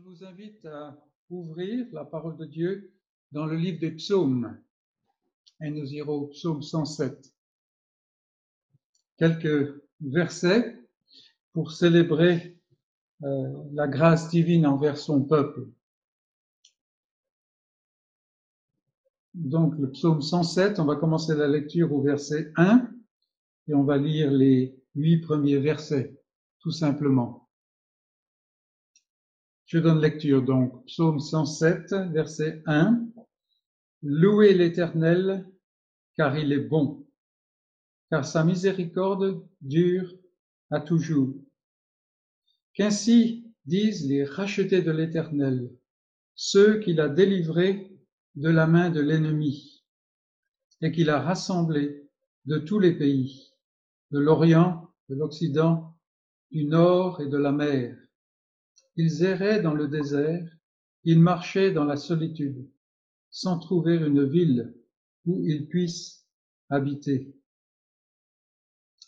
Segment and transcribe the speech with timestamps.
[0.00, 0.96] Je vous invite à
[1.28, 2.90] ouvrir la parole de Dieu
[3.32, 4.58] dans le livre des psaumes.
[5.60, 7.34] Et nous irons au psaume 107.
[9.18, 10.80] Quelques versets
[11.52, 12.56] pour célébrer
[13.24, 15.68] euh, la grâce divine envers son peuple.
[19.34, 22.90] Donc le psaume 107, on va commencer la lecture au verset 1
[23.68, 26.16] et on va lire les huit premiers versets,
[26.60, 27.49] tout simplement.
[29.70, 33.06] Je donne lecture donc, psaume 107, verset 1.
[34.02, 35.48] Louez l'Éternel,
[36.16, 37.06] car il est bon,
[38.10, 40.12] car sa miséricorde dure
[40.70, 41.36] à toujours.
[42.74, 45.70] Qu'ainsi disent les rachetés de l'Éternel,
[46.34, 47.96] ceux qu'il a délivrés
[48.34, 49.84] de la main de l'ennemi,
[50.80, 52.10] et qu'il a rassemblés
[52.44, 53.52] de tous les pays,
[54.10, 55.96] de l'Orient, de l'Occident,
[56.50, 57.99] du Nord et de la mer
[58.96, 60.46] ils erraient dans le désert,
[61.04, 62.68] ils marchaient dans la solitude,
[63.30, 64.74] sans trouver une ville
[65.24, 66.26] où ils puissent
[66.68, 67.34] habiter.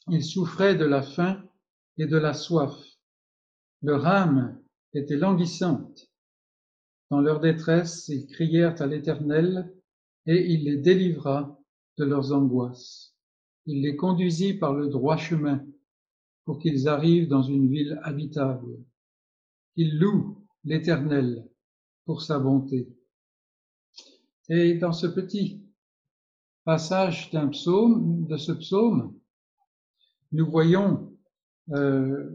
[0.08, 1.42] Ils souffraient de la faim
[1.98, 2.74] et de la soif.
[3.82, 4.60] Leur âme
[4.94, 6.10] était languissante.
[7.10, 9.72] Dans leur détresse, ils crièrent à l'Éternel,
[10.26, 11.58] et il les délivra
[11.98, 13.14] de leurs angoisses.
[13.66, 15.64] Il les conduisit par le droit chemin
[16.44, 18.78] pour qu'ils arrivent dans une ville habitable.
[19.76, 21.48] Il loue l'Éternel
[22.04, 22.88] pour sa bonté.
[24.48, 25.64] Et dans ce petit
[26.64, 29.14] passage d'un psaume, de ce psaume,
[30.32, 31.16] nous voyons
[31.70, 32.30] euh,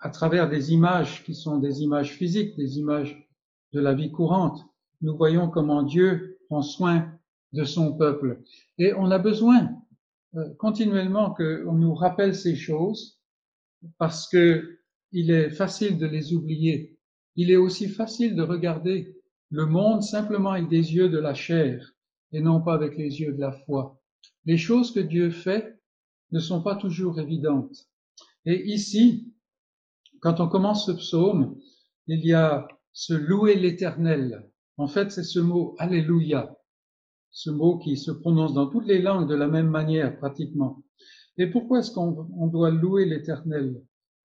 [0.00, 3.28] à travers des images qui sont des images physiques, des images
[3.72, 4.64] de la vie courante,
[5.00, 7.12] nous voyons comment Dieu prend soin
[7.52, 8.42] de son peuple.
[8.78, 9.70] Et on a besoin
[10.34, 13.20] euh, continuellement qu'on nous rappelle ces choses
[13.98, 14.77] parce que
[15.12, 16.98] il est facile de les oublier.
[17.36, 19.16] Il est aussi facile de regarder
[19.50, 21.94] le monde simplement avec des yeux de la chair
[22.32, 24.00] et non pas avec les yeux de la foi.
[24.44, 25.78] Les choses que Dieu fait
[26.32, 27.88] ne sont pas toujours évidentes.
[28.44, 29.32] Et ici,
[30.20, 31.58] quand on commence ce psaume,
[32.06, 34.50] il y a ce louer l'éternel.
[34.76, 36.56] En fait, c'est ce mot Alléluia,
[37.30, 40.82] ce mot qui se prononce dans toutes les langues de la même manière pratiquement.
[41.36, 43.80] Et pourquoi est-ce qu'on doit louer l'éternel?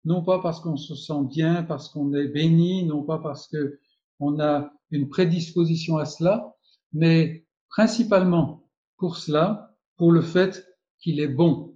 [0.06, 3.80] Non pas parce qu'on se sent bien, parce qu'on est béni, non pas parce que
[4.20, 6.56] on a une prédisposition à cela,
[6.92, 10.66] mais principalement pour cela, pour le fait
[11.00, 11.76] qu'il est bon.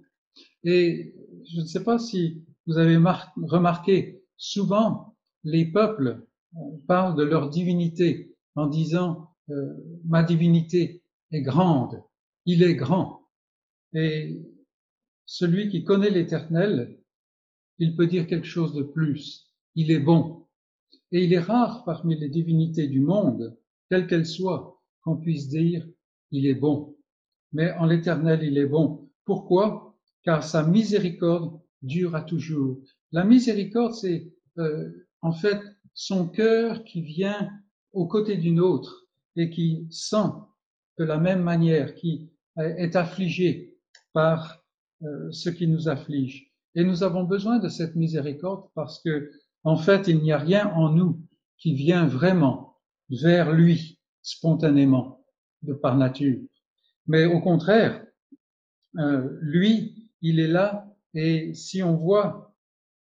[0.64, 1.14] Et
[1.50, 7.48] je ne sais pas si vous avez remarqué, souvent les peuples euh, parlent de leur
[7.48, 9.72] divinité en disant euh,
[10.04, 11.02] ma divinité
[11.32, 12.02] est grande,
[12.44, 13.22] il est grand.
[13.94, 14.42] Et
[15.26, 16.97] celui qui connaît l'Éternel
[17.78, 19.50] il peut dire quelque chose de plus.
[19.74, 20.46] Il est bon.
[21.12, 23.56] Et il est rare parmi les divinités du monde,
[23.88, 25.86] quelles qu'elles soient, qu'on puisse dire
[26.30, 26.96] il est bon.
[27.52, 29.08] Mais en l'éternel, il est bon.
[29.24, 29.96] Pourquoi?
[30.22, 32.80] Car sa miséricorde dure à toujours.
[33.12, 34.90] La miséricorde, c'est euh,
[35.22, 35.60] en fait
[35.94, 37.50] son cœur qui vient
[37.92, 39.06] aux côtés d'une autre
[39.36, 40.30] et qui sent
[40.98, 43.78] de la même manière, qui est affligé
[44.12, 44.64] par
[45.02, 46.47] euh, ce qui nous afflige.
[46.78, 49.32] Et nous avons besoin de cette miséricorde parce que,
[49.64, 51.20] en fait, il n'y a rien en nous
[51.56, 52.76] qui vient vraiment
[53.10, 55.24] vers lui spontanément,
[55.62, 56.38] de par nature.
[57.08, 58.06] Mais au contraire,
[58.96, 62.54] euh, lui, il est là et si on voit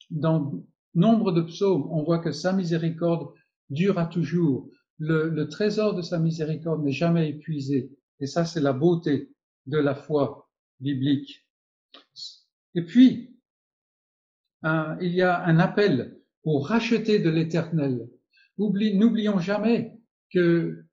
[0.09, 3.29] dans nombre de psaumes, on voit que sa miséricorde
[3.69, 4.71] dure à toujours.
[4.97, 7.93] Le, le trésor de sa miséricorde n'est jamais épuisé.
[8.21, 9.35] Et ça, c'est la beauté
[9.67, 10.49] de la foi
[10.81, 11.47] biblique.
[12.75, 13.37] Et puis,
[14.63, 18.09] il y a un appel pour racheter de l'éternel.
[18.59, 19.99] N'oublions jamais
[20.33, 20.85] que,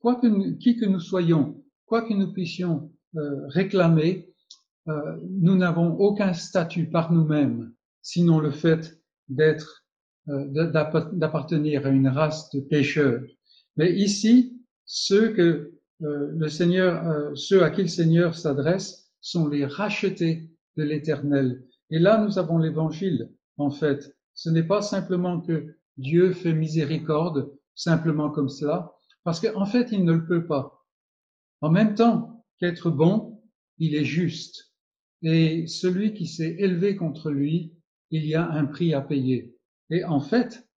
[0.00, 4.28] quoi que qui que nous soyons, quoi que nous puissions euh, réclamer,
[4.88, 7.72] euh, nous n'avons aucun statut par nous-mêmes,
[8.02, 8.98] sinon le fait
[9.28, 9.84] d'être,
[10.28, 10.46] euh,
[11.12, 13.22] d'appartenir à une race de pécheurs.
[13.76, 15.70] Mais ici, ceux que
[16.00, 21.64] le Seigneur, ceux à qui le Seigneur s'adresse, sont les rachetés de l'Éternel.
[21.94, 24.16] Et là, nous avons l'évangile, en fait.
[24.34, 28.92] Ce n'est pas simplement que Dieu fait miséricorde, simplement comme cela,
[29.22, 30.84] parce qu'en fait, il ne le peut pas.
[31.60, 33.40] En même temps qu'être bon,
[33.78, 34.74] il est juste.
[35.22, 37.76] Et celui qui s'est élevé contre lui,
[38.10, 39.54] il y a un prix à payer.
[39.88, 40.68] Et en fait,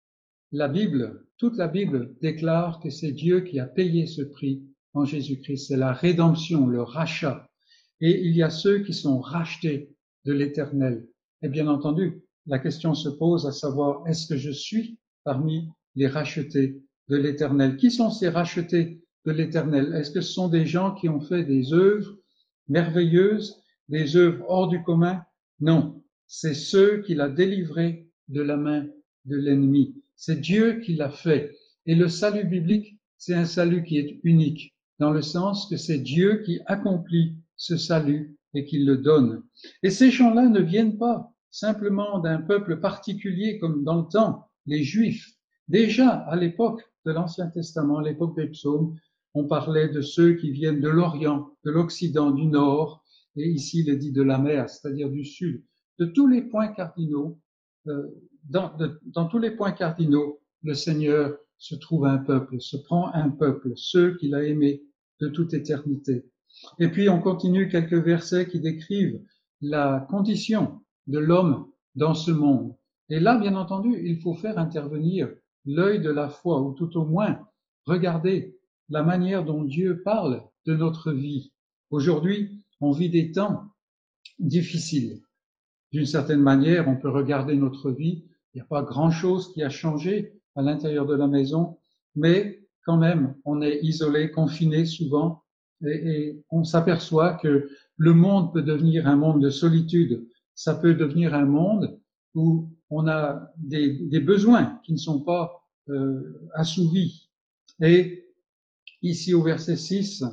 [0.51, 5.03] la Bible, toute la Bible déclare que c'est Dieu qui a payé ce prix en
[5.03, 5.69] Jésus-Christ.
[5.69, 7.49] C'est la rédemption, le rachat.
[8.01, 11.07] Et il y a ceux qui sont rachetés de l'éternel.
[11.41, 16.07] Et bien entendu, la question se pose à savoir, est-ce que je suis parmi les
[16.07, 17.77] rachetés de l'Éternel?
[17.77, 19.93] Qui sont ces rachetés de l'Éternel?
[19.93, 22.17] Est-ce que ce sont des gens qui ont fait des œuvres
[22.69, 25.21] merveilleuses, des œuvres hors du commun?
[25.59, 28.87] Non, c'est ceux qu'il a délivrés de la main
[29.25, 29.95] de l'ennemi.
[30.15, 31.55] C'est Dieu qui l'a fait.
[31.85, 35.99] Et le salut biblique, c'est un salut qui est unique, dans le sens que c'est
[35.99, 39.43] Dieu qui accomplit ce salut et qui le donne.
[39.83, 44.83] Et ces gens-là ne viennent pas simplement d'un peuple particulier comme dans le temps, les
[44.83, 45.33] Juifs.
[45.67, 48.95] Déjà à l'époque de l'Ancien Testament, à l'époque des psaumes,
[49.33, 53.03] on parlait de ceux qui viennent de l'Orient, de l'Occident, du Nord,
[53.35, 55.63] et ici il est dit de la mer, c'est-à-dire du Sud,
[55.99, 57.39] de tous les points cardinaux,
[57.87, 58.07] euh,
[58.49, 63.73] dans tous les points cardinaux, le Seigneur se trouve un peuple, se prend un peuple,
[63.75, 64.83] ceux qu'il a aimés
[65.19, 66.25] de toute éternité.
[66.79, 69.21] Et puis on continue quelques versets qui décrivent
[69.61, 72.75] la condition de l'homme dans ce monde.
[73.09, 75.29] Et là, bien entendu, il faut faire intervenir
[75.65, 77.39] l'œil de la foi, ou tout au moins
[77.85, 78.57] regarder
[78.89, 81.51] la manière dont Dieu parle de notre vie.
[81.89, 83.63] Aujourd'hui, on vit des temps
[84.39, 85.21] difficiles.
[85.91, 88.25] D'une certaine manière, on peut regarder notre vie.
[88.53, 91.77] Il n'y a pas grand-chose qui a changé à l'intérieur de la maison,
[92.15, 95.43] mais quand même, on est isolé, confiné souvent,
[95.85, 100.27] et, et on s'aperçoit que le monde peut devenir un monde de solitude.
[100.55, 101.99] Ça peut devenir un monde
[102.35, 107.29] où on a des, des besoins qui ne sont pas euh, assouvis.
[107.81, 108.25] Et
[109.01, 110.23] ici au verset 6,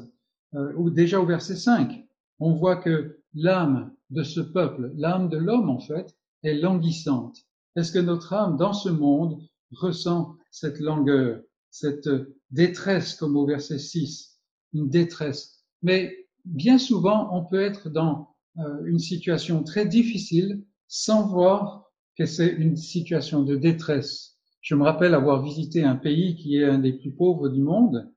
[0.55, 2.07] euh, ou déjà au verset 5,
[2.41, 7.39] on voit que l'âme de ce peuple, l'âme de l'homme en fait, est languissante.
[7.77, 9.41] Est-ce que notre âme dans ce monde
[9.73, 12.09] ressent cette langueur, cette
[12.51, 14.34] détresse comme au verset 6,
[14.75, 21.27] une détresse Mais bien souvent, on peut être dans euh, une situation très difficile sans
[21.27, 24.39] voir que c'est une situation de détresse.
[24.61, 28.13] Je me rappelle avoir visité un pays qui est un des plus pauvres du monde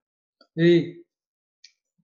[0.56, 1.06] et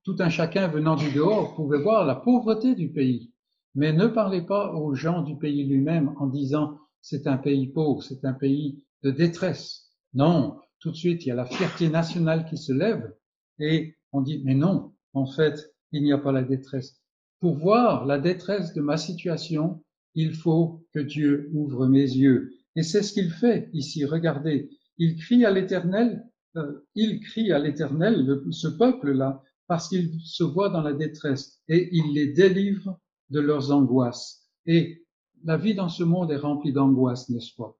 [0.03, 3.31] tout un chacun venant du dehors pouvait voir la pauvreté du pays.
[3.75, 8.03] Mais ne parlez pas aux gens du pays lui-même en disant c'est un pays pauvre,
[8.03, 9.91] c'est un pays de détresse.
[10.13, 13.13] Non, tout de suite il y a la fierté nationale qui se lève
[13.59, 16.99] et on dit mais non, en fait il n'y a pas la détresse.
[17.39, 19.83] Pour voir la détresse de ma situation,
[20.15, 22.53] il faut que Dieu ouvre mes yeux.
[22.75, 24.05] Et c'est ce qu'il fait ici.
[24.05, 26.23] Regardez, il crie à l'Éternel,
[26.55, 31.89] euh, il crie à l'Éternel, ce peuple-là, parce qu'il se voit dans la détresse et
[31.91, 32.99] il les délivre
[33.29, 34.47] de leurs angoisses.
[34.65, 35.05] Et
[35.43, 37.77] la vie dans ce monde est remplie d'angoisses, n'est-ce pas?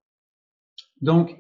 [1.02, 1.38] Donc,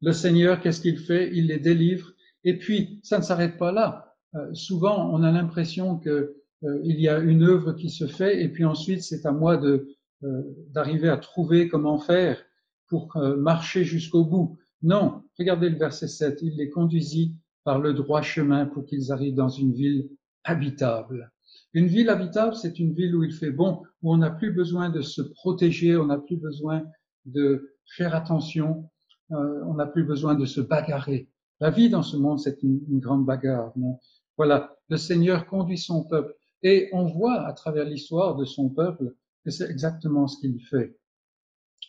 [0.00, 1.30] le Seigneur, qu'est-ce qu'il fait?
[1.34, 2.12] Il les délivre.
[2.44, 4.07] Et puis, ça ne s'arrête pas là.
[4.38, 8.42] Euh, souvent, on a l'impression que euh, il y a une œuvre qui se fait,
[8.42, 9.88] et puis ensuite, c'est à moi de
[10.24, 12.42] euh, d'arriver à trouver comment faire
[12.88, 14.56] pour marcher jusqu'au bout.
[14.82, 16.40] Non, regardez le verset 7.
[16.40, 20.08] Il les conduisit par le droit chemin pour qu'ils arrivent dans une ville
[20.42, 21.30] habitable.
[21.74, 24.88] Une ville habitable, c'est une ville où il fait bon, où on n'a plus besoin
[24.88, 26.82] de se protéger, on n'a plus besoin
[27.26, 28.88] de faire attention,
[29.28, 31.28] on n'a plus besoin de se bagarrer.
[31.60, 33.72] La vie dans ce monde, c'est une, grande bagarre.
[34.38, 36.34] Voilà, le Seigneur conduit son peuple.
[36.62, 39.14] Et on voit à travers l'histoire de son peuple
[39.44, 40.96] que c'est exactement ce qu'il fait.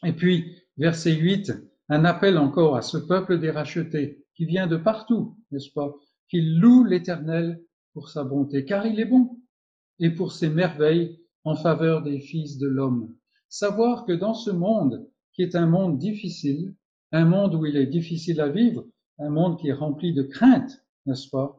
[0.04, 1.54] Et puis, verset 8,
[1.90, 5.94] un appel encore à ce peuple des rachetés qui vient de partout, n'est-ce pas,
[6.30, 7.62] qu'il loue l'Éternel
[7.94, 9.40] pour sa bonté, car il est bon,
[10.00, 13.16] et pour ses merveilles en faveur des fils de l'homme.
[13.50, 16.76] Savoir que dans ce monde, qui est un monde difficile,
[17.12, 18.86] un monde où il est difficile à vivre,
[19.18, 21.59] un monde qui est rempli de craintes, n'est-ce pas,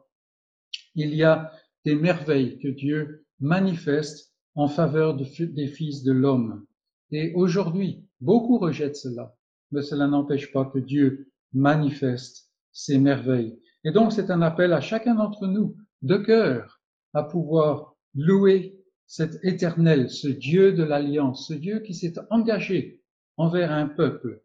[0.95, 1.53] il y a
[1.85, 6.67] des merveilles que Dieu manifeste en faveur des fils de l'homme.
[7.11, 9.35] Et aujourd'hui, beaucoup rejettent cela,
[9.71, 13.59] mais cela n'empêche pas que Dieu manifeste ces merveilles.
[13.85, 16.81] Et donc c'est un appel à chacun d'entre nous, de cœur,
[17.15, 23.03] à pouvoir louer cet éternel, ce Dieu de l'alliance, ce Dieu qui s'est engagé
[23.37, 24.43] envers un peuple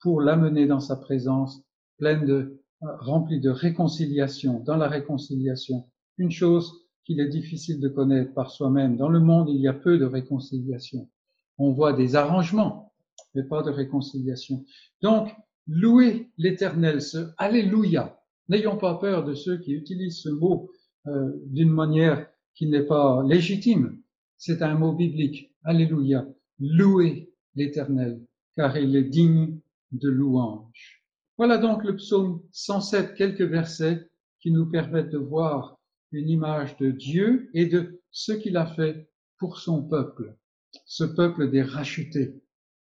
[0.00, 1.62] pour l'amener dans sa présence
[1.98, 6.72] pleine de, remplie de réconciliation, dans la réconciliation une chose
[7.04, 8.96] qu'il est difficile de connaître par soi-même.
[8.96, 11.08] Dans le monde, il y a peu de réconciliation.
[11.56, 12.92] On voit des arrangements,
[13.34, 14.64] mais pas de réconciliation.
[15.00, 15.34] Donc,
[15.66, 18.20] louez l'Éternel, ce Alléluia.
[18.48, 20.70] N'ayons pas peur de ceux qui utilisent ce mot
[21.06, 24.00] euh, d'une manière qui n'est pas légitime.
[24.36, 25.52] C'est un mot biblique.
[25.64, 26.26] Alléluia.
[26.58, 28.20] Louez l'Éternel,
[28.54, 29.58] car il est digne
[29.92, 30.97] de louange.
[31.38, 35.78] Voilà donc le psaume 107, quelques versets qui nous permettent de voir
[36.10, 40.36] une image de Dieu et de ce qu'il a fait pour son peuple,
[40.84, 42.42] ce peuple des rachetés,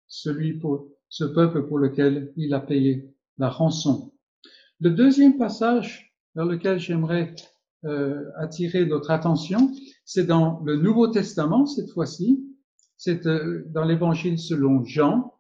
[0.08, 4.14] celui pour ce peuple pour lequel il a payé la rançon.
[4.80, 7.34] Le deuxième passage vers lequel j'aimerais
[7.86, 9.74] euh, attirer notre attention,
[10.06, 12.46] c'est dans le Nouveau Testament cette fois-ci,
[12.98, 15.34] c'est euh, dans l'Évangile selon Jean,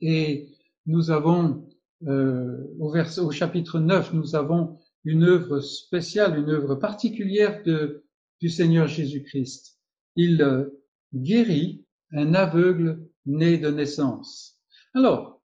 [0.00, 0.48] et
[0.86, 1.69] nous avons
[2.06, 8.04] euh, au, au chapitre 9, nous avons une œuvre spéciale, une œuvre particulière de,
[8.40, 9.78] du Seigneur Jésus-Christ.
[10.16, 10.66] Il euh,
[11.14, 14.58] guérit un aveugle né de naissance.
[14.94, 15.42] Alors,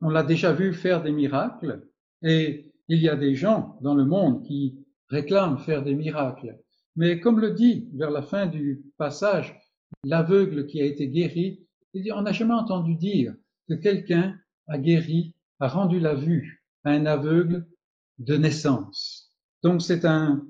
[0.00, 1.86] on l'a déjà vu faire des miracles
[2.22, 6.58] et il y a des gens dans le monde qui réclament faire des miracles.
[6.96, 9.56] Mais comme le dit vers la fin du passage,
[10.04, 11.66] l'aveugle qui a été guéri,
[12.14, 13.34] on n'a jamais entendu dire
[13.68, 14.36] que quelqu'un
[14.68, 17.66] a guéri, a rendu la vue à un aveugle
[18.18, 19.32] de naissance.
[19.62, 20.46] Donc c'est un,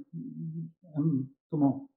[1.51, 1.89] comment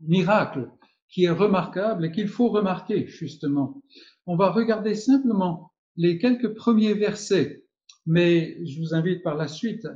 [0.00, 0.70] miracle
[1.08, 3.82] qui est remarquable et qu'il faut remarquer justement.
[4.26, 7.64] On va regarder simplement les quelques premiers versets,
[8.06, 9.86] mais je vous invite par la suite,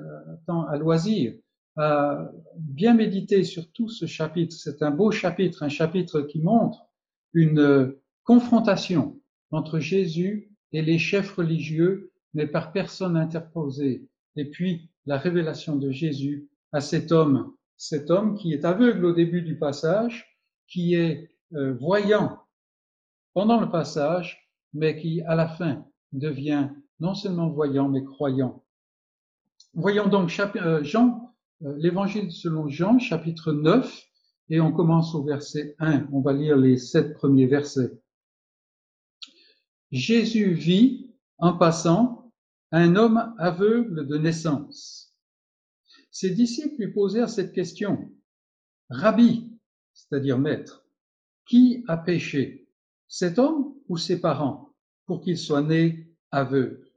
[0.49, 1.35] à, à loisir,
[1.77, 4.57] à bien méditer sur tout ce chapitre.
[4.57, 6.87] C'est un beau chapitre, un chapitre qui montre
[7.33, 7.95] une
[8.25, 9.21] confrontation
[9.51, 14.07] entre Jésus et les chefs religieux, mais par personne interposée.
[14.37, 19.13] Et puis la révélation de Jésus à cet homme, cet homme qui est aveugle au
[19.15, 20.39] début du passage,
[20.69, 22.39] qui est euh, voyant
[23.33, 26.69] pendant le passage, mais qui à la fin devient
[27.01, 28.63] non seulement voyant, mais croyant.
[29.73, 34.03] Voyons donc euh, Jean, euh, l'évangile selon Jean, chapitre 9,
[34.51, 36.09] et on commence au verset 1.
[36.13, 37.99] On va lire les sept premiers versets.
[39.91, 42.26] Jésus vit, en passant,
[42.73, 45.15] un homme aveugle de naissance.
[46.11, 48.11] Ses disciples lui posèrent cette question.
[48.89, 49.51] Rabbi,
[49.93, 50.87] c'est-à-dire maître,
[51.47, 52.69] qui a péché,
[53.09, 54.75] cet homme ou ses parents,
[55.07, 56.91] pour qu'il soit né aveugle?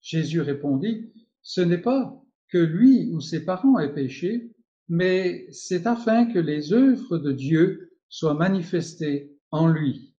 [0.00, 4.52] Jésus répondit, ce n'est pas que lui ou ses parents aient péché,
[4.88, 10.14] mais c'est afin que les œuvres de Dieu soient manifestées en lui.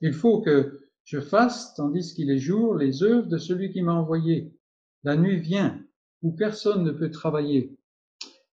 [0.00, 3.94] Il faut que je fasse, tandis qu'il est jour, les œuvres de celui qui m'a
[3.94, 4.52] envoyé.
[5.02, 5.82] La nuit vient,
[6.22, 7.76] où personne ne peut travailler.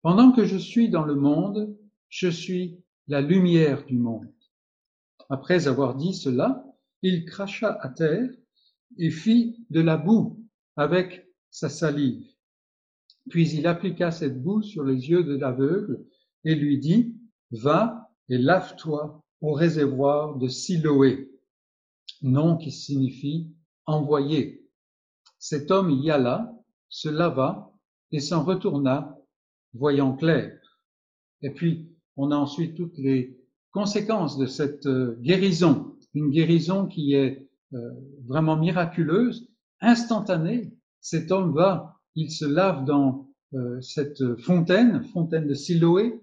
[0.03, 1.76] Pendant que je suis dans le monde,
[2.09, 4.33] je suis la lumière du monde.
[5.29, 6.65] Après avoir dit cela,
[7.03, 8.31] il cracha à terre
[8.99, 10.45] et fit de la boue
[10.76, 12.25] avec sa salive.
[13.29, 16.05] Puis il appliqua cette boue sur les yeux de l'aveugle
[16.45, 17.17] et lui dit,
[17.50, 21.31] Va et lave-toi au réservoir de Siloé,
[22.23, 23.54] nom qui signifie
[23.85, 24.66] envoyé.
[25.38, 26.52] Cet homme y alla,
[26.88, 27.73] se lava
[28.12, 29.18] et s'en retourna,
[29.75, 30.58] voyant clair.
[31.42, 33.38] Et puis, on a ensuite toutes les
[33.70, 37.90] conséquences de cette euh, guérison, une guérison qui est euh,
[38.25, 40.73] vraiment miraculeuse, instantanée.
[41.00, 46.20] Cet homme va il se lave dans euh, cette fontaine, fontaine de Siloé,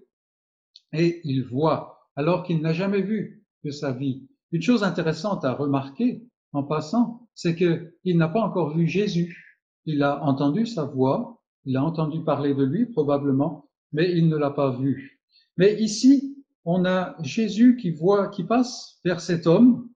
[0.92, 4.28] et il voit, alors qu'il n'a jamais vu de sa vie.
[4.54, 9.58] Une chose intéressante à remarquer en passant, c'est qu'il n'a pas encore vu Jésus.
[9.84, 14.36] Il a entendu sa voix, il a entendu parler de lui probablement, mais il ne
[14.36, 15.20] l'a pas vu.
[15.56, 19.90] Mais ici, on a Jésus qui voit, qui passe vers cet homme.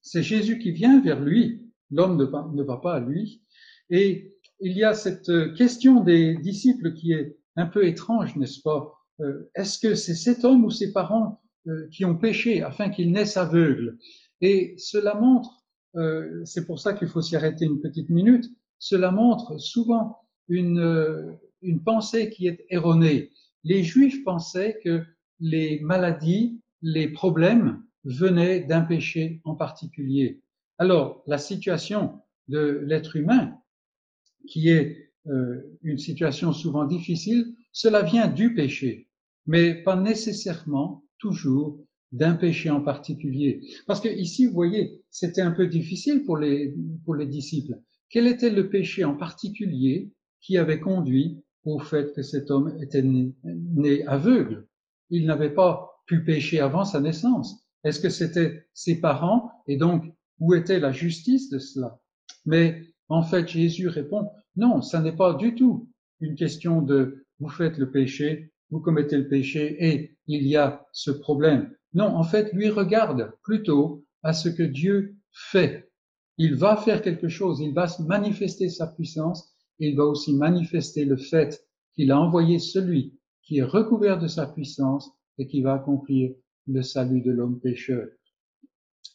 [0.00, 1.68] C'est Jésus qui vient vers lui.
[1.90, 3.42] L'homme ne, va pas à lui.
[3.90, 8.94] Et il y a cette question des disciples qui est un peu étrange, n'est-ce pas?
[9.18, 11.41] Euh, Est-ce que c'est cet homme ou ses parents
[11.90, 13.98] qui ont péché afin qu'il naisse aveugle
[14.40, 15.64] Et cela montre,
[15.96, 21.38] euh, c'est pour ça qu'il faut s'y arrêter une petite minute, cela montre souvent une,
[21.62, 23.30] une pensée qui est erronée.
[23.64, 25.04] Les Juifs pensaient que
[25.38, 30.40] les maladies, les problèmes venaient d'un péché en particulier.
[30.78, 33.56] Alors, la situation de l'être humain
[34.48, 39.08] qui est euh, une situation souvent difficile, cela vient du péché,
[39.46, 41.78] mais pas nécessairement toujours
[42.10, 43.62] d'un péché en particulier.
[43.86, 46.74] Parce que ici, vous voyez, c'était un peu difficile pour les,
[47.04, 47.80] pour les disciples.
[48.10, 50.12] Quel était le péché en particulier
[50.42, 54.68] qui avait conduit au fait que cet homme était né, aveugle?
[55.08, 57.64] Il n'avait pas pu pécher avant sa naissance.
[57.84, 59.50] Est-ce que c'était ses parents?
[59.66, 60.04] Et donc,
[60.40, 62.00] où était la justice de cela?
[62.44, 65.88] Mais en fait, Jésus répond, non, ça n'est pas du tout
[66.20, 70.86] une question de vous faites le péché, vous commettez le péché et il y a
[70.92, 71.70] ce problème.
[71.92, 75.92] Non, en fait, lui regarde plutôt à ce que Dieu fait.
[76.38, 81.04] Il va faire quelque chose, il va manifester sa puissance et il va aussi manifester
[81.04, 81.62] le fait
[81.94, 86.32] qu'il a envoyé celui qui est recouvert de sa puissance et qui va accomplir
[86.66, 88.08] le salut de l'homme pécheur.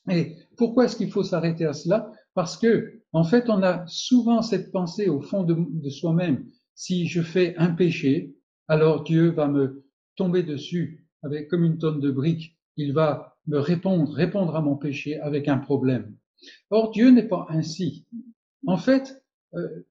[0.07, 2.11] Et pourquoi est-ce qu'il faut s'arrêter à cela?
[2.35, 6.45] Parce que, en fait, on a souvent cette pensée au fond de, de soi-même.
[6.75, 8.36] Si je fais un péché,
[8.67, 12.57] alors Dieu va me tomber dessus avec comme une tonne de briques.
[12.75, 16.15] Il va me répondre, répondre à mon péché avec un problème.
[16.69, 18.05] Or, Dieu n'est pas ainsi.
[18.65, 19.23] En fait,
[19.55, 19.85] euh,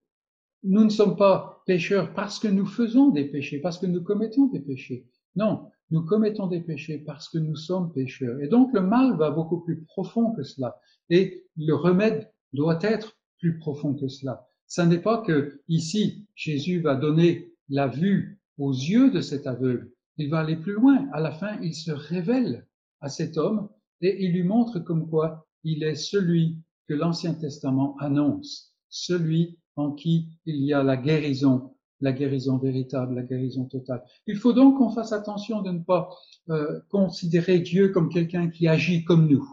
[0.63, 4.47] nous ne sommes pas pécheurs parce que nous faisons des péchés, parce que nous commettons
[4.47, 5.07] des péchés.
[5.35, 8.41] Non, nous commettons des péchés parce que nous sommes pécheurs.
[8.41, 10.81] Et donc le mal va beaucoup plus profond que cela.
[11.11, 14.49] Et le remède doit être plus profond que cela.
[14.67, 19.91] Ce n'est pas que ici Jésus va donner la vue aux yeux de cet aveugle.
[20.19, 21.09] Il va aller plus loin.
[21.13, 22.67] À la fin, il se révèle
[23.01, 23.69] à cet homme
[24.01, 26.59] et il lui montre comme quoi il est celui
[26.89, 33.15] que l'Ancien Testament annonce, celui en qui il y a la guérison, la guérison véritable,
[33.15, 34.03] la guérison totale.
[34.27, 36.09] Il faut donc qu'on fasse attention de ne pas
[36.51, 39.47] euh, considérer Dieu comme quelqu'un qui agit comme nous.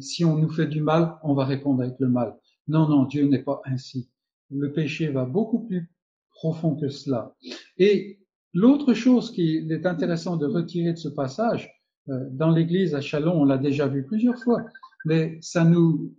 [0.00, 2.38] Si on nous fait du mal, on va répondre avec le mal.
[2.68, 4.08] Non, non, Dieu n'est pas ainsi.
[4.50, 5.90] Le péché va beaucoup plus
[6.30, 7.34] profond que cela.
[7.78, 8.20] Et
[8.52, 11.70] l'autre chose qu'il est intéressant de retirer de ce passage,
[12.08, 14.64] euh, dans l'église à Chalon, on l'a déjà vu plusieurs fois,
[15.04, 16.14] mais ça nous,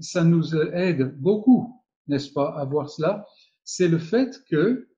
[0.00, 3.26] ça nous aide beaucoup, n'est-ce pas, à voir cela,
[3.64, 4.88] c'est le fait que,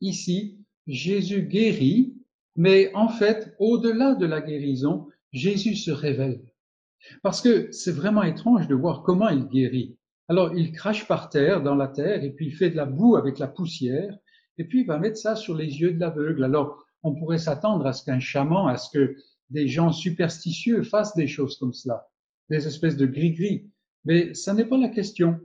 [0.00, 2.14] ici, Jésus guérit,
[2.54, 6.42] mais en fait, au-delà de la guérison, Jésus se révèle.
[7.22, 9.96] Parce que c'est vraiment étrange de voir comment il guérit.
[10.28, 13.16] Alors, il crache par terre, dans la terre, et puis il fait de la boue
[13.16, 14.16] avec la poussière,
[14.58, 16.44] et puis il va mettre ça sur les yeux de l'aveugle.
[16.44, 19.16] Alors, on pourrait s'attendre à ce qu'un chaman, à ce que
[19.50, 22.08] des gens superstitieux fassent des choses comme cela,
[22.50, 23.70] des espèces de gris-gris.
[24.04, 25.38] Mais ça n'est pas la question.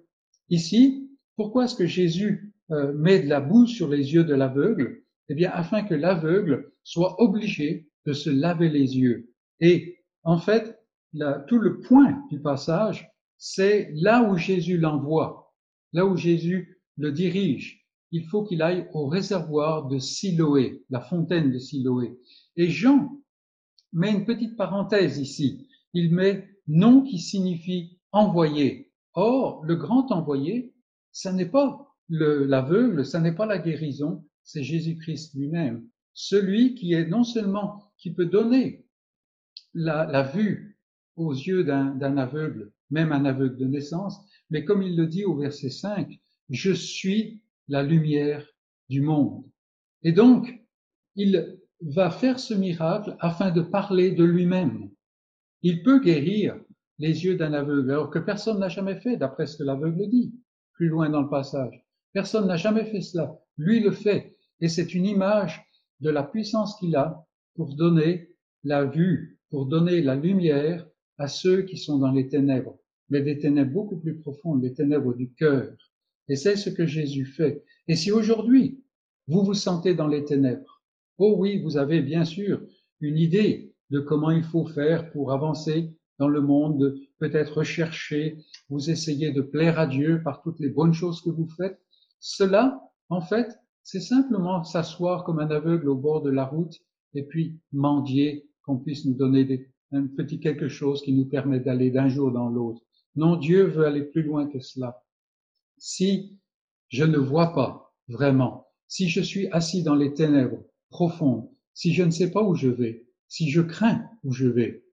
[0.50, 5.04] Ici, pourquoi est-ce que Jésus euh, met de la boue sur les yeux de l'aveugle?
[5.30, 9.30] Eh bien, afin que l'aveugle soit obligé de se laver les yeux.
[9.60, 10.80] Et en fait,
[11.48, 15.54] tout le point du passage, c'est là où Jésus l'envoie,
[15.94, 17.81] là où Jésus le dirige.
[18.12, 22.20] Il faut qu'il aille au réservoir de Siloé, la fontaine de Siloé.
[22.58, 23.22] Et Jean
[23.94, 25.68] met une petite parenthèse ici.
[25.94, 28.92] Il met nom qui signifie envoyé.
[29.14, 30.74] Or, le grand envoyé,
[31.12, 35.88] ce n'est pas l'aveugle, ce n'est pas la guérison, c'est Jésus-Christ lui-même.
[36.14, 38.86] Celui qui est non seulement, qui peut donner
[39.74, 40.78] la, la vue
[41.16, 44.20] aux yeux d'un aveugle, même un aveugle de naissance,
[44.50, 46.20] mais comme il le dit au verset 5,
[46.50, 48.46] je suis la lumière
[48.90, 49.46] du monde.
[50.04, 50.54] Et donc,
[51.16, 54.92] il va faire ce miracle afin de parler de lui-même.
[55.62, 56.60] Il peut guérir
[57.00, 60.36] les yeux d'un aveugle, alors que personne n'a jamais fait, d'après ce que l'aveugle dit,
[60.74, 61.82] plus loin dans le passage.
[62.12, 63.40] Personne n'a jamais fait cela.
[63.58, 64.36] Lui le fait.
[64.60, 65.66] Et c'est une image
[66.02, 70.86] de la puissance qu'il a pour donner la vue, pour donner la lumière
[71.18, 75.14] à ceux qui sont dans les ténèbres, mais des ténèbres beaucoup plus profondes, des ténèbres
[75.14, 75.74] du cœur.
[76.32, 77.62] Et c'est ce que Jésus fait.
[77.90, 78.82] Et si aujourd'hui,
[79.28, 80.82] vous vous sentez dans les ténèbres,
[81.18, 82.62] oh oui, vous avez bien sûr
[83.02, 88.38] une idée de comment il faut faire pour avancer dans le monde, peut-être rechercher,
[88.70, 91.82] vous essayez de plaire à Dieu par toutes les bonnes choses que vous faites.
[92.22, 96.80] Cela, en fait, c'est simplement s'asseoir comme un aveugle au bord de la route
[97.14, 101.92] et puis mendier qu'on puisse nous donner un petit quelque chose qui nous permet d'aller
[101.92, 102.82] d'un jour dans l'autre.
[103.18, 105.04] Non, Dieu veut aller plus loin que cela.
[105.84, 106.38] Si
[106.90, 112.04] je ne vois pas vraiment, si je suis assis dans les ténèbres profondes, si je
[112.04, 114.86] ne sais pas où je vais, si je crains où je vais,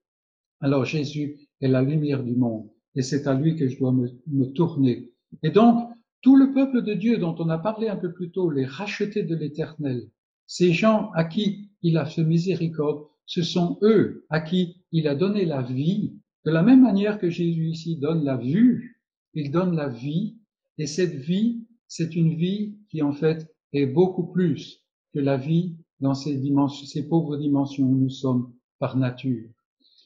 [0.61, 4.46] alors Jésus est la lumière du monde et c'est à lui que je dois me,
[4.55, 5.12] tourner.
[5.42, 5.90] Et donc,
[6.22, 9.24] tout le peuple de Dieu dont on a parlé un peu plus tôt, les rachetés
[9.24, 10.09] de l'éternel,
[10.46, 15.14] ces gens à qui il a fait miséricorde, ce sont eux à qui il a
[15.14, 16.14] donné la vie,
[16.46, 19.03] de la même manière que Jésus ici donne la vue,
[19.35, 20.38] il donne la vie,
[20.78, 25.76] et cette vie, c'est une vie qui en fait est beaucoup plus que la vie
[26.00, 29.48] dans ces pauvres dimensions où nous sommes par nature.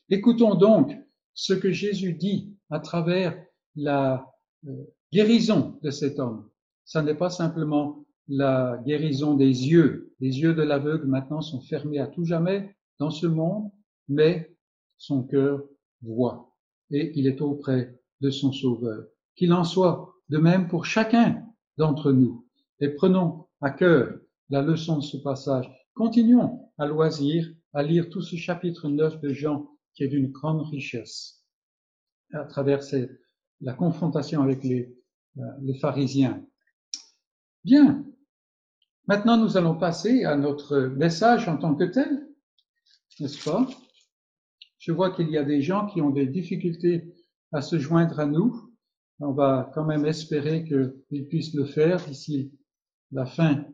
[0.08, 0.96] Écoutons donc
[1.34, 3.38] ce que Jésus dit à travers
[3.76, 4.32] la
[4.66, 6.48] euh, guérison de cet homme.
[6.84, 10.14] Ça n'est pas simplement la guérison des yeux.
[10.20, 13.70] Les yeux de l'aveugle maintenant sont fermés à tout jamais, dans ce monde,
[14.08, 14.54] mais
[14.96, 15.64] son cœur
[16.02, 16.52] voit
[16.92, 19.06] et il est auprès de son Sauveur.
[19.34, 22.48] Qu'il en soit de même pour chacun d'entre nous.
[22.80, 24.18] Et prenons à cœur
[24.48, 25.70] la leçon de ce passage.
[25.92, 30.62] Continuons à loisir à lire tout ce chapitre 9 de Jean qui est d'une grande
[30.62, 31.44] richesse
[32.32, 32.80] à travers
[33.60, 34.96] la confrontation avec les,
[35.36, 36.42] euh, les pharisiens.
[37.62, 38.02] Bien.
[39.06, 42.26] Maintenant, nous allons passer à notre message en tant que tel
[43.20, 43.68] n'est-ce pas?
[44.78, 47.14] Je vois qu'il y a des gens qui ont des difficultés
[47.52, 48.71] à se joindre à nous.
[49.24, 52.58] On va quand même espérer qu'il puisse le faire d'ici
[53.12, 53.64] la fin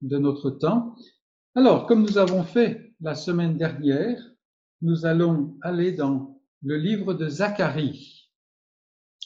[0.00, 0.96] de notre temps.
[1.54, 4.18] Alors, comme nous avons fait la semaine dernière,
[4.80, 8.28] nous allons aller dans le livre de Zacharie.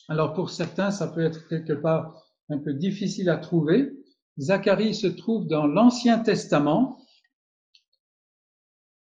[0.08, 3.92] Alors, pour certains, ça peut être quelque part un peu difficile à trouver.
[4.38, 7.00] Zacharie se trouve dans l'Ancien Testament,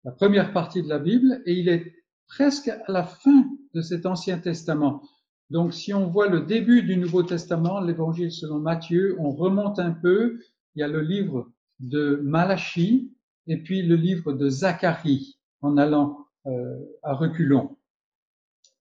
[0.05, 1.93] la première partie de la Bible, et il est
[2.25, 5.01] presque à la fin de cet Ancien Testament.
[5.49, 9.91] Donc, si on voit le début du Nouveau Testament, l'Évangile selon Matthieu, on remonte un
[9.91, 10.39] peu.
[10.75, 13.13] Il y a le livre de Malachie
[13.47, 17.77] et puis le livre de Zacharie en allant euh, à reculons.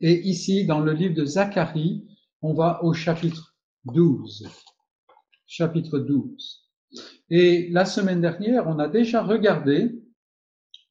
[0.00, 2.04] Et ici, dans le livre de Zacharie,
[2.42, 4.48] on va au chapitre 12.
[5.46, 6.66] Chapitre 12.
[7.30, 10.02] Et la semaine dernière, on a déjà regardé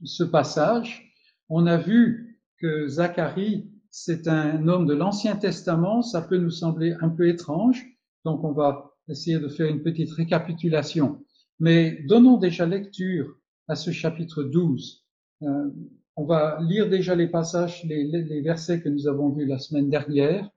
[0.03, 1.13] ce passage.
[1.49, 6.93] On a vu que Zacharie c'est un homme de l'Ancien Testament, ça peut nous sembler
[6.99, 7.81] un peu étrange,
[8.25, 11.23] donc on va essayer de faire une petite récapitulation.
[11.61, 13.37] Mais donnons déjà lecture
[13.69, 15.05] à ce chapitre 12.
[15.43, 15.69] Euh,
[16.17, 20.49] on va lire déjà les passages, les, versets que nous avons vus la semaine dernière,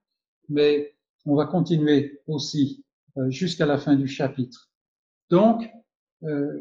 [0.49, 2.85] mais on va continuer aussi
[3.19, 4.69] euh, jusqu'à la fin du chapitre.
[5.31, 5.71] Donc,
[6.25, 6.61] euh,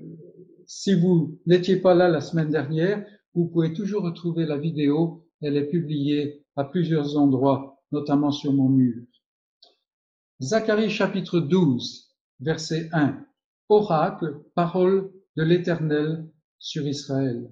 [0.68, 5.27] si vous n'étiez pas là la semaine dernière, vous pouvez toujours retrouver la vidéo.
[5.42, 9.04] Elle est publiée à plusieurs endroits, notamment sur mon mur.
[10.42, 13.24] Zacharie chapitre 12, verset 1.
[13.70, 17.52] Oracle, parole de l'Éternel sur Israël.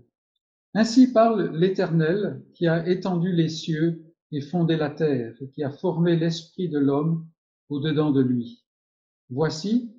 [0.73, 5.69] Ainsi parle l'Éternel qui a étendu les cieux et fondé la terre et qui a
[5.69, 7.27] formé l'esprit de l'homme
[7.69, 8.63] au-dedans de lui.
[9.29, 9.93] Voici,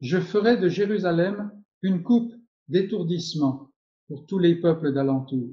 [0.00, 2.34] je ferai de Jérusalem une coupe
[2.66, 3.70] d'étourdissement
[4.08, 5.48] pour tous les peuples d'alentour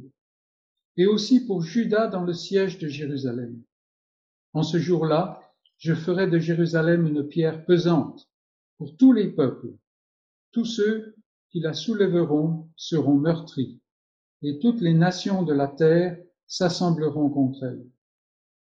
[0.97, 3.61] et aussi pour Judas dans le siège de Jérusalem.
[4.53, 5.41] En ce jour-là,
[5.77, 8.29] je ferai de Jérusalem une pierre pesante
[8.77, 9.73] pour tous les peuples.
[10.51, 11.15] Tous ceux
[11.49, 13.79] qui la soulèveront seront meurtris,
[14.41, 17.85] et toutes les nations de la terre s'assembleront contre elle.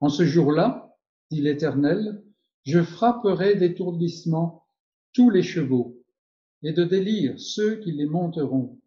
[0.00, 0.96] En ce jour-là,
[1.30, 2.22] dit l'Éternel,
[2.64, 4.66] je frapperai d'étourdissement
[5.14, 6.02] tous les chevaux,
[6.62, 8.78] et de délire ceux qui les monteront,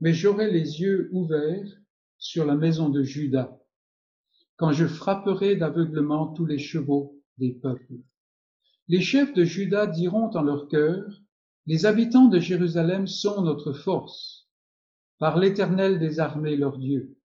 [0.00, 1.78] mais j'aurai les yeux ouverts
[2.18, 3.56] sur la maison de Judas,
[4.56, 7.94] quand je frapperai d'aveuglement tous les chevaux des peuples.
[8.88, 11.04] Les chefs de Juda diront en leur cœur,
[11.66, 14.48] les habitants de Jérusalem sont notre force,
[15.18, 17.16] par l'Éternel des armées leur Dieu.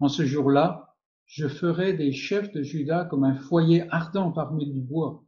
[0.00, 0.94] En ce jour-là,
[1.26, 5.24] je ferai des chefs de Juda comme un foyer ardent parmi du bois,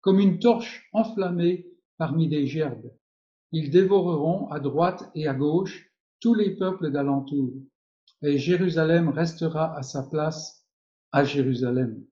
[0.00, 1.66] comme une torche enflammée
[1.98, 2.90] parmi des gerbes.
[3.52, 7.52] Ils dévoreront à droite et à gauche tous les peuples d'alentour
[8.22, 10.66] et Jérusalem restera à sa place
[11.12, 12.04] à Jérusalem.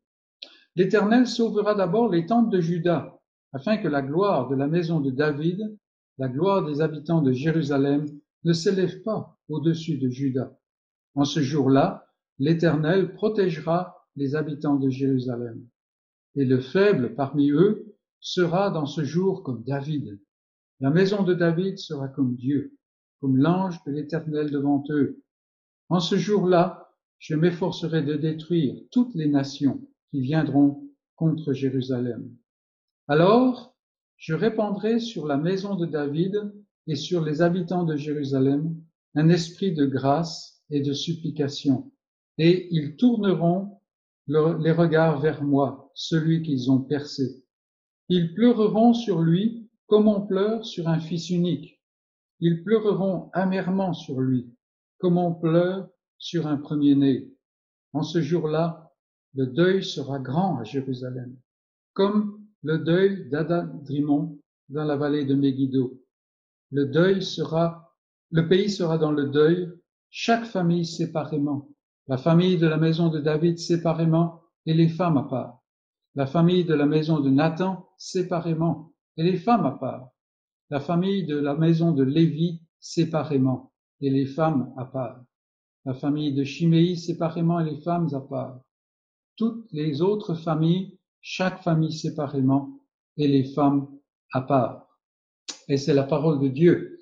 [0.74, 3.18] L'Éternel sauvera d'abord les tentes de Juda,
[3.52, 5.76] afin que la gloire de la maison de David,
[6.18, 8.06] la gloire des habitants de Jérusalem,
[8.44, 10.56] ne s'élève pas au-dessus de Juda.
[11.14, 12.06] En ce jour-là,
[12.38, 15.66] l'Éternel protégera les habitants de Jérusalem.
[16.36, 20.20] Et le faible parmi eux sera dans ce jour comme David.
[20.80, 22.76] La maison de David sera comme Dieu,
[23.20, 25.22] comme l'ange de l'Éternel devant eux.
[25.88, 30.84] En ce jour-là, je m'efforcerai de détruire toutes les nations qui viendront
[31.16, 32.30] contre Jérusalem.
[33.08, 33.74] Alors,
[34.16, 36.52] je répandrai sur la maison de David
[36.86, 38.76] et sur les habitants de Jérusalem
[39.14, 41.90] un esprit de grâce et de supplication,
[42.36, 43.80] et ils tourneront
[44.26, 47.42] les regards vers moi, celui qu'ils ont percé.
[48.10, 51.80] Ils pleureront sur lui comme on pleure sur un fils unique.
[52.40, 54.54] Ils pleureront amèrement sur lui,
[54.98, 57.30] comme on pleure sur un premier-né.
[57.92, 58.92] En ce jour-là,
[59.34, 61.36] le deuil sera grand à Jérusalem,
[61.92, 66.00] comme le deuil d'Adadrimon dans la vallée de Megiddo.
[66.70, 67.94] Le deuil sera,
[68.30, 69.72] le pays sera dans le deuil,
[70.10, 71.68] chaque famille séparément,
[72.08, 75.62] la famille de la maison de David séparément et les femmes à part,
[76.14, 80.10] la famille de la maison de Nathan séparément et les femmes à part,
[80.70, 83.67] la famille de la maison de Lévi séparément
[84.00, 85.24] et les femmes à part,
[85.84, 88.60] la famille de Chiméi séparément et les femmes à part,
[89.36, 92.80] toutes les autres familles, chaque famille séparément
[93.16, 93.88] et les femmes
[94.32, 94.86] à part.
[95.68, 97.00] Et c'est la parole de Dieu.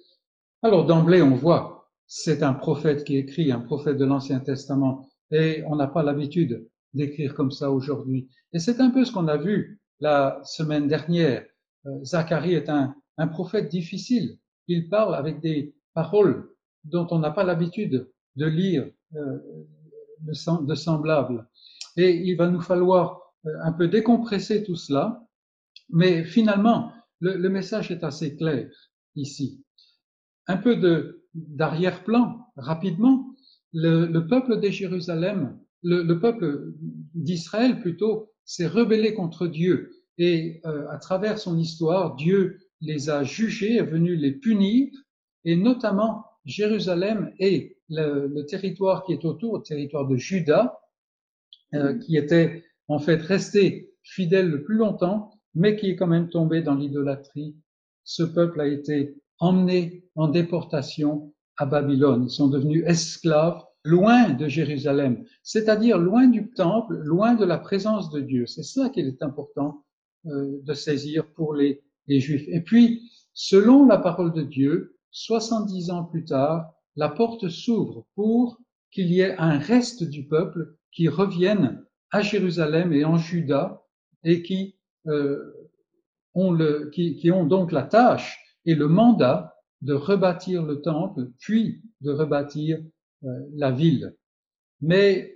[0.62, 5.62] Alors d'emblée, on voit, c'est un prophète qui écrit, un prophète de l'Ancien Testament, et
[5.66, 8.28] on n'a pas l'habitude d'écrire comme ça aujourd'hui.
[8.52, 11.44] Et c'est un peu ce qu'on a vu la semaine dernière.
[11.86, 14.38] Euh, Zacharie est un, un prophète difficile.
[14.68, 16.55] Il parle avec des paroles
[16.90, 19.38] dont on n'a pas l'habitude de lire euh,
[20.20, 21.48] de, semblable.
[21.96, 23.20] Et il va nous falloir
[23.62, 25.22] un peu décompresser tout cela,
[25.90, 28.68] mais finalement, le, message est assez clair
[29.14, 29.64] ici.
[30.46, 33.34] Un peu d'arrière-plan, rapidement,
[33.72, 36.72] le, le, peuple de Jérusalem, le, le peuple
[37.14, 39.92] d'Israël plutôt, s'est rebellé contre Dieu.
[40.18, 44.88] Et euh, à travers son histoire, Dieu les a jugés, est venu les punir,
[45.44, 50.80] et notamment Jérusalem et le, le territoire qui est autour, le territoire de Juda,
[51.74, 56.28] euh, qui était en fait resté fidèle le plus longtemps, mais qui est quand même
[56.28, 57.56] tombé dans l'idolâtrie.
[58.04, 62.24] Ce peuple a été emmenés en déportation à Babylone.
[62.24, 68.10] Ils sont devenus esclaves loin de Jérusalem, c'est-à-dire loin du temple, loin de la présence
[68.10, 68.46] de Dieu.
[68.46, 69.84] C'est ça qu'il est important
[70.26, 72.46] euh, de saisir pour les, les Juifs.
[72.48, 78.60] Et puis, selon la parole de Dieu, 70 ans plus tard, la porte s'ouvre pour
[78.90, 83.82] qu'il y ait un reste du peuple qui revienne à Jérusalem et en Juda
[84.24, 84.76] et qui,
[85.06, 85.54] euh,
[86.34, 86.52] ont,
[87.46, 92.78] donc la tâche et le mandat de rebâtir le temple, puis de rebâtir
[93.24, 94.14] euh, la ville.
[94.82, 95.34] Mais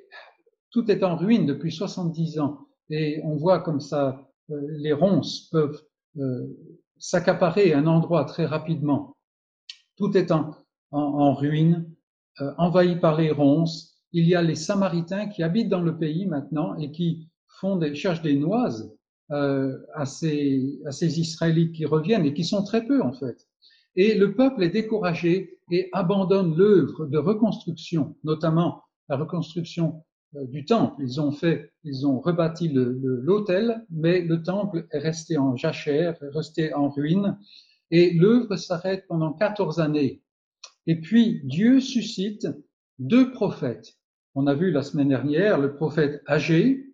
[0.70, 5.48] tout est en ruine depuis 70 ans et on voit comme ça euh, les ronces
[5.48, 5.82] peuvent
[6.98, 9.16] s'accaparer un endroit très rapidement.
[10.00, 11.86] Tout est en, ruine,
[12.56, 14.00] envahi par les ronces.
[14.12, 17.28] Il y a les Samaritains qui habitent dans le pays maintenant et qui
[17.60, 18.90] font des, cherchent des noises
[19.30, 23.46] euh, à, ces, Israélites qui reviennent et qui sont très peu en fait.
[23.94, 30.02] Et le peuple est découragé et abandonne l'œuvre de reconstruction, notamment la reconstruction
[30.34, 31.02] euh, du temple.
[31.02, 36.34] Ils ont fait, ils ont rebâti l'autel, mais le temple est resté en jachère, est
[36.34, 37.38] resté en ruine,
[37.90, 40.22] et l'œuvre s'arrête pendant 14 années.
[40.86, 42.46] Et puis Dieu suscite
[42.98, 43.96] deux prophètes.
[44.34, 46.86] On a vu la semaine dernière le prophète Agé,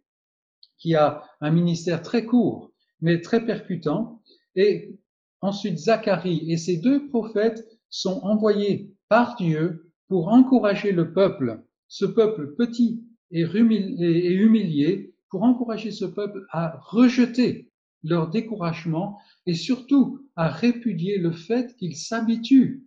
[0.78, 4.22] qui a un ministère très court, mais très percutant.
[4.54, 4.98] Et
[5.40, 12.04] ensuite, Zacharie et ces deux prophètes sont envoyés par Dieu pour encourager le peuple, ce
[12.04, 17.70] peuple petit et humilié, pour encourager ce peuple à rejeter
[18.02, 22.84] leur découragement et surtout à répudier le fait qu'ils s'habituent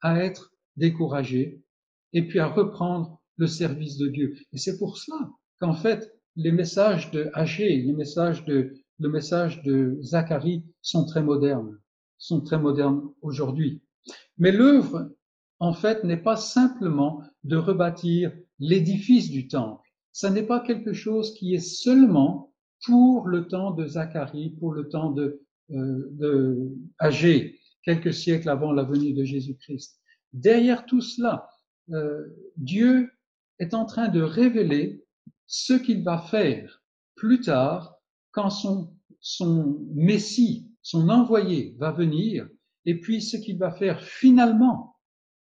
[0.00, 1.62] à être découragés
[2.12, 4.36] et puis à reprendre le service de Dieu.
[4.52, 5.30] Et c'est pour cela
[5.60, 11.22] qu'en fait, les messages de Haché, les messages de, le message de Zacharie sont très
[11.22, 11.78] modernes,
[12.18, 13.82] sont très modernes aujourd'hui.
[14.38, 15.10] Mais l'œuvre,
[15.58, 19.82] en fait, n'est pas simplement de rebâtir l'édifice du temple.
[20.12, 22.45] Ça n'est pas quelque chose qui est seulement
[22.84, 28.72] pour le temps de Zacharie, pour le temps de, euh, de Agé, quelques siècles avant
[28.72, 30.00] la venue de Jésus-Christ.
[30.32, 31.48] Derrière tout cela,
[31.90, 33.10] euh, Dieu
[33.58, 35.04] est en train de révéler
[35.46, 36.82] ce qu'il va faire
[37.14, 37.96] plus tard
[38.32, 42.48] quand son, son Messie, son envoyé va venir,
[42.84, 44.96] et puis ce qu'il va faire finalement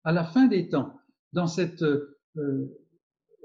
[0.04, 1.00] à la fin des temps,
[1.34, 2.82] dans cette euh,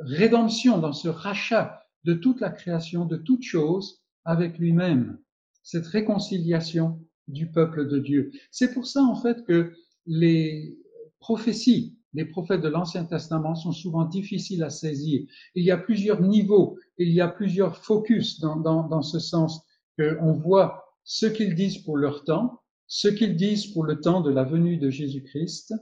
[0.00, 5.18] rédemption, dans ce rachat de toute la création, de toute chose avec lui-même,
[5.62, 8.30] cette réconciliation du peuple de Dieu.
[8.50, 9.72] C'est pour ça en fait que
[10.06, 10.78] les
[11.18, 15.26] prophéties les prophètes de l'Ancien Testament sont souvent difficiles à saisir.
[15.54, 19.60] Il y a plusieurs niveaux, il y a plusieurs focus dans, dans, dans ce sens
[19.98, 24.30] qu'on voit ce qu'ils disent pour leur temps, ce qu'ils disent pour le temps de
[24.30, 25.74] la venue de Jésus-Christ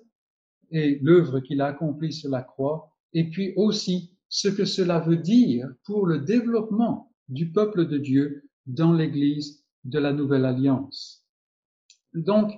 [0.72, 5.16] et l'œuvre qu'il a accomplie sur la croix, et puis aussi ce que cela veut
[5.16, 11.24] dire pour le développement du peuple de Dieu dans l'Église de la Nouvelle Alliance.
[12.14, 12.52] Donc,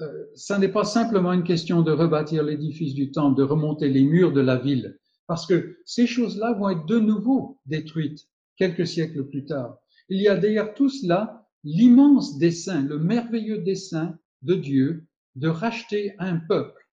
[0.00, 4.04] euh, ça n'est pas simplement une question de rebâtir l'édifice du temple, de remonter les
[4.04, 9.24] murs de la ville, parce que ces choses-là vont être de nouveau détruites quelques siècles
[9.24, 9.76] plus tard.
[10.08, 16.14] Il y a derrière tout cela l'immense dessein, le merveilleux dessein de Dieu de racheter
[16.20, 16.88] un peuple,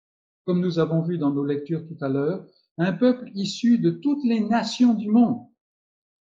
[0.44, 2.46] comme nous avons vu dans nos lectures tout à l'heure,
[2.78, 5.46] un peuple issu de toutes les nations du monde,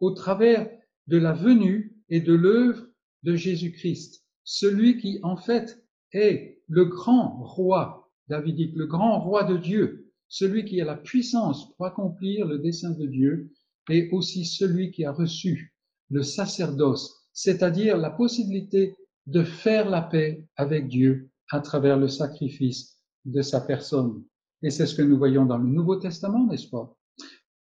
[0.00, 0.70] au travers
[1.06, 2.86] de la venue et de l'œuvre
[3.22, 9.56] de Jésus-Christ, celui qui en fait est le grand roi davidique, le grand roi de
[9.56, 13.52] Dieu, celui qui a la puissance pour accomplir le dessein de Dieu,
[13.88, 15.74] et aussi celui qui a reçu
[16.10, 22.96] le sacerdoce, c'est-à-dire la possibilité de faire la paix avec Dieu à travers le sacrifice
[23.24, 24.24] de sa personne.
[24.62, 26.94] Et c'est ce que nous voyons dans le Nouveau Testament, n'est-ce pas?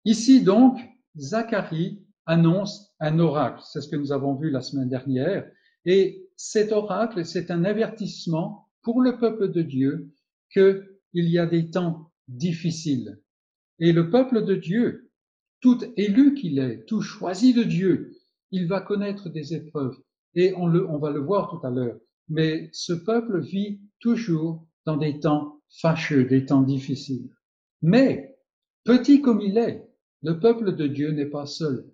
[0.04, 0.78] Ici donc,
[1.16, 5.50] Zacharie annonce un oracle, c'est ce que nous avons vu la semaine dernière,
[5.84, 10.12] et cet oracle, c'est un avertissement pour le peuple de Dieu
[10.52, 13.20] qu'il y a des temps difficiles.
[13.78, 15.10] Et le peuple de Dieu,
[15.60, 18.12] tout élu qu'il est, tout choisi de Dieu,
[18.50, 19.96] il va connaître des épreuves.
[20.34, 21.98] Et on, le, on va le voir tout à l'heure.
[22.28, 27.30] Mais ce peuple vit toujours dans des temps fâcheux, des temps difficiles.
[27.82, 28.36] Mais,
[28.84, 29.86] petit comme il est,
[30.22, 31.86] le peuple de Dieu n'est pas seul.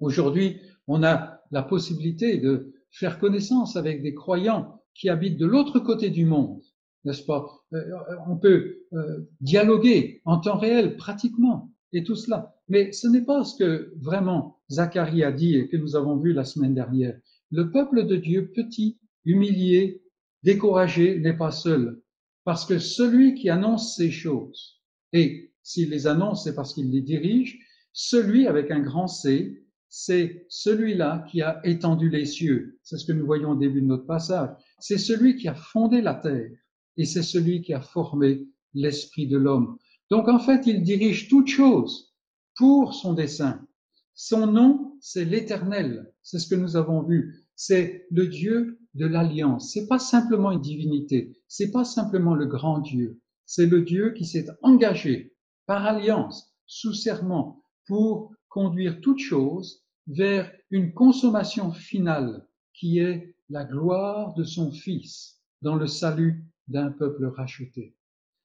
[0.00, 5.78] Aujourd'hui, on a la possibilité de faire connaissance avec des croyants qui habitent de l'autre
[5.80, 6.60] côté du monde,
[7.04, 7.46] n'est-ce pas?
[7.72, 7.82] Euh,
[8.26, 12.54] On peut euh, dialoguer en temps réel, pratiquement, et tout cela.
[12.68, 16.32] Mais ce n'est pas ce que vraiment Zacharie a dit et que nous avons vu
[16.32, 17.18] la semaine dernière.
[17.50, 19.99] Le peuple de Dieu, petit, humilié,
[20.42, 22.02] découragé, n'est pas seul.
[22.44, 24.80] Parce que celui qui annonce ces choses,
[25.12, 27.58] et s'il les annonce, c'est parce qu'il les dirige,
[27.92, 32.78] celui avec un grand C, c'est celui-là qui a étendu les cieux.
[32.82, 34.50] C'est ce que nous voyons au début de notre passage.
[34.78, 36.50] C'est celui qui a fondé la terre
[36.96, 39.78] et c'est celui qui a formé l'esprit de l'homme.
[40.10, 42.14] Donc en fait, il dirige toute chose
[42.56, 43.66] pour son dessein.
[44.14, 46.12] Son nom, c'est l'éternel.
[46.22, 47.46] C'est ce que nous avons vu.
[47.56, 49.72] C'est le Dieu de l'alliance.
[49.72, 51.36] C'est pas simplement une divinité.
[51.48, 53.20] C'est pas simplement le grand Dieu.
[53.46, 55.34] C'est le Dieu qui s'est engagé
[55.66, 63.64] par alliance, sous serment, pour conduire toute chose vers une consommation finale qui est la
[63.64, 67.96] gloire de son Fils dans le salut d'un peuple racheté.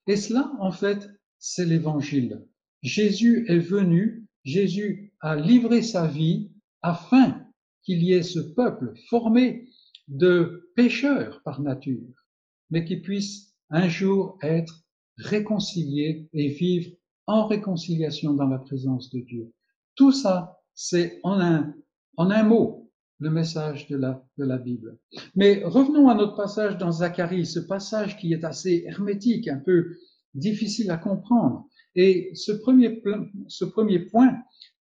[0.08, 2.46] Et cela, en fait, c'est l'évangile.
[2.82, 7.44] Jésus est venu, Jésus a livré sa vie afin
[7.84, 9.70] qu'il y ait ce peuple formé
[10.08, 12.28] de pécheurs par nature,
[12.70, 14.84] mais qui puisse un jour être
[15.18, 16.92] réconcilié et vivre
[17.28, 19.52] en réconciliation dans la présence de Dieu.
[19.96, 21.74] Tout ça, c'est en un,
[22.18, 22.86] en un mot
[23.20, 24.98] le message de la, de la Bible.
[25.36, 29.96] Mais revenons à notre passage dans Zacharie, ce passage qui est assez hermétique, un peu
[30.34, 31.66] difficile à comprendre.
[31.96, 33.02] Et ce premier,
[33.48, 34.38] ce premier point,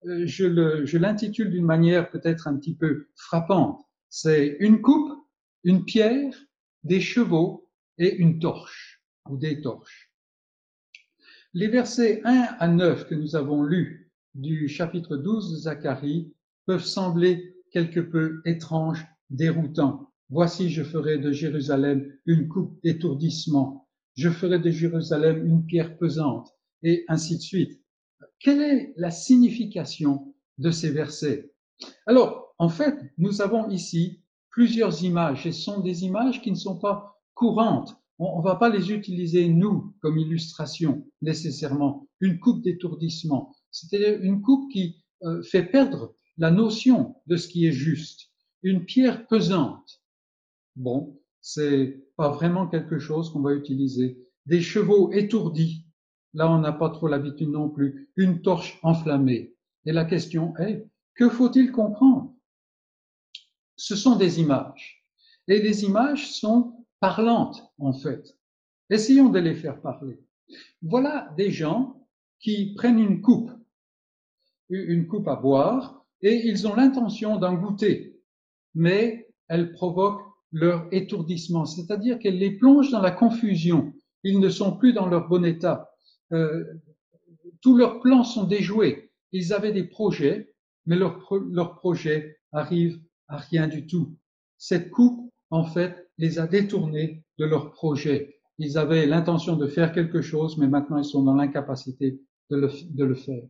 [0.07, 3.84] euh, je l'intitule d'une manière peut-être un petit peu frappante.
[4.09, 5.13] C'est une coupe,
[5.65, 6.33] une pierre,
[6.83, 10.11] des chevaux et une torche ou des torches.
[11.53, 16.35] Les versets 1 à 9 que nous avons lus du chapitre 12 de Zacharie
[16.67, 20.13] peuvent sembler quelque peu étranges, déroutants.
[20.31, 26.51] Voici, je ferai de Jérusalem une coupe d'étourdissement, je ferai de Jérusalem une pierre pesante,
[26.83, 27.81] et ainsi de suite.
[28.41, 31.53] Quelle est la signification de ces versets?
[32.07, 36.57] Alors, en fait, nous avons ici plusieurs images, et ce sont des images qui ne
[36.57, 37.97] sont pas courantes.
[38.19, 42.07] On ne va pas les utiliser, nous, comme illustration, nécessairement.
[42.21, 43.53] Une coupe d'étourdissement.
[43.73, 48.31] C'est-à-dire une coupe qui euh, fait perdre la notion de ce qui est juste.
[48.63, 50.03] Une pierre pesante.
[50.77, 54.19] Bon, c'est pas vraiment quelque chose qu'on va utiliser.
[54.47, 55.85] Des chevaux étourdis.
[56.33, 58.11] Là, on n'a pas trop l'habitude non plus.
[58.17, 59.55] Une torche enflammée.
[59.87, 60.87] Et la question est,
[61.17, 62.34] que faut-il comprendre?
[63.77, 65.05] Ce sont des images.
[65.49, 68.37] Et les images sont parlantes, en fait.
[68.91, 70.21] Essayons de les faire parler.
[70.83, 72.07] Voilà des gens
[72.39, 73.51] qui prennent une coupe
[74.69, 78.21] une coupe à boire et ils ont l'intention d'en goûter,
[78.75, 80.21] mais elle provoque
[80.53, 83.93] leur étourdissement, c'est-à-dire qu'elle les plonge dans la confusion.
[84.23, 85.91] Ils ne sont plus dans leur bon état.
[86.33, 86.65] Euh,
[87.61, 89.11] tous leurs plans sont déjoués.
[89.33, 90.55] Ils avaient des projets,
[90.87, 91.19] mais leurs
[91.51, 94.17] leur projets arrivent rien du tout.
[94.59, 98.37] Cette coupe, en fait, les a détournés de leur projet.
[98.59, 102.71] Ils avaient l'intention de faire quelque chose, mais maintenant ils sont dans l'incapacité de le,
[102.91, 103.43] de le faire.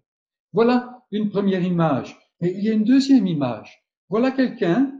[0.52, 2.18] Voilà une première image.
[2.40, 3.84] Et il y a une deuxième image.
[4.08, 4.92] Voilà quelqu'un,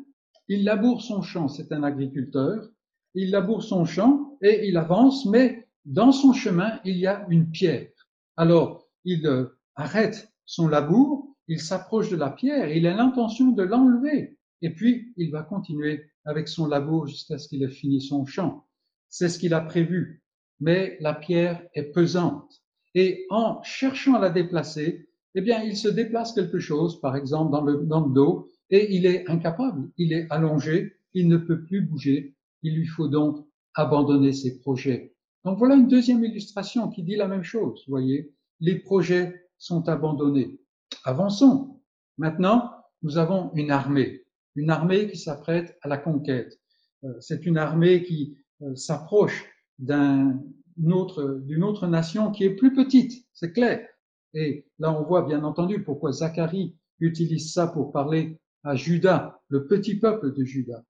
[0.48, 2.68] il laboure son champ, c'est un agriculteur,
[3.14, 7.50] il laboure son champ et il avance, mais dans son chemin, il y a une
[7.50, 7.88] pierre.
[8.36, 13.62] Alors, il euh, arrête son labour, il s'approche de la pierre, il a l'intention de
[13.62, 18.24] l'enlever, et puis il va continuer avec son labour jusqu'à ce qu'il ait fini son
[18.24, 18.66] champ.
[19.10, 20.22] C'est ce qu'il a prévu.
[20.58, 22.62] Mais la pierre est pesante.
[22.94, 27.52] Et en cherchant à la déplacer, eh bien, il se déplace quelque chose, par exemple,
[27.52, 31.62] dans le, dans le dos, et il est incapable, il est allongé, il ne peut
[31.64, 35.14] plus bouger, il lui faut donc abandonner ses projets.
[35.44, 39.86] Donc voilà une deuxième illustration qui dit la même chose, vous voyez, les projets sont
[39.90, 40.58] abandonnés.
[41.04, 41.82] Avançons.
[42.16, 42.70] Maintenant,
[43.02, 44.23] nous avons une armée,
[44.54, 46.58] une armée qui s'apprête à la conquête.
[47.04, 49.44] Euh, c'est une armée qui euh, s'approche
[49.78, 53.86] d'une autre nation qui est plus petite, c'est clair.
[54.34, 59.66] Et là, on voit bien entendu pourquoi Zacharie utilise ça pour parler à Judas, le
[59.66, 60.82] petit peuple de Judas.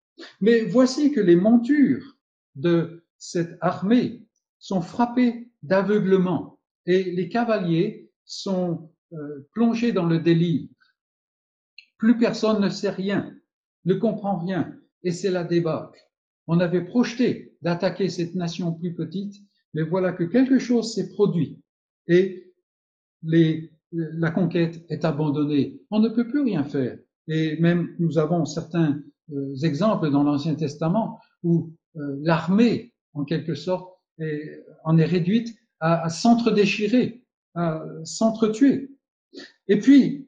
[0.41, 2.17] Mais voici que les montures
[2.55, 4.25] de cette armée
[4.59, 10.67] sont frappées d'aveuglement et les cavaliers sont euh, plongés dans le délire.
[11.97, 13.33] Plus personne ne sait rien,
[13.85, 14.73] ne comprend rien,
[15.03, 15.99] et c'est la débâcle.
[16.47, 19.35] On avait projeté d'attaquer cette nation plus petite,
[19.73, 21.59] mais voilà que quelque chose s'est produit
[22.07, 22.51] et
[23.91, 25.79] la conquête est abandonnée.
[25.89, 26.97] On ne peut plus rien faire.
[27.27, 33.55] Et même nous avons certains euh, exemples dans l'Ancien Testament où euh, l'armée, en quelque
[33.55, 33.89] sorte,
[34.83, 37.23] en est réduite à, à s'entre-déchirer,
[37.55, 38.91] à s'entre-tuer.
[39.67, 40.27] Et puis,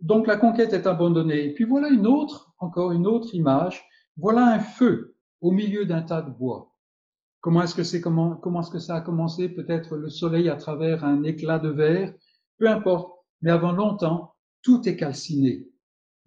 [0.00, 1.46] donc la conquête est abandonnée.
[1.46, 3.84] Et puis voilà une autre, encore une autre image.
[4.16, 6.72] Voilà un feu au milieu d'un tas de bois.
[7.40, 9.48] Comment est-ce que c'est comment, comment est-ce que ça a commencé?
[9.48, 12.14] Peut-être le soleil à travers un éclat de verre.
[12.58, 13.12] Peu importe.
[13.40, 15.68] Mais avant longtemps, tout est calciné.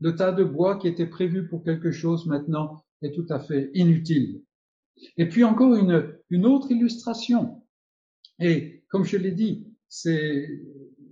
[0.01, 3.71] Le tas de bois qui était prévu pour quelque chose maintenant est tout à fait
[3.73, 4.43] inutile.
[5.17, 7.63] Et puis encore une, une autre illustration.
[8.39, 10.49] Et comme je l'ai dit, c'est,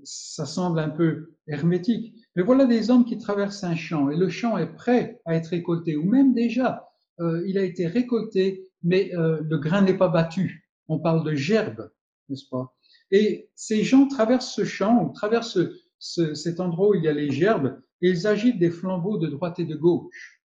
[0.04, 2.16] ça semble un peu hermétique.
[2.36, 5.48] Mais voilà des hommes qui traversent un champ et le champ est prêt à être
[5.48, 10.10] récolté ou même déjà euh, il a été récolté, mais euh, le grain n'est pas
[10.10, 10.70] battu.
[10.88, 11.92] On parle de gerbe,
[12.30, 12.76] n'est-ce pas?
[13.12, 15.60] Et ces gens traversent ce champ, ou traversent
[16.00, 19.28] ce, cet endroit où il y a les gerbes, et ils agitent des flambeaux de
[19.28, 20.42] droite et de gauche.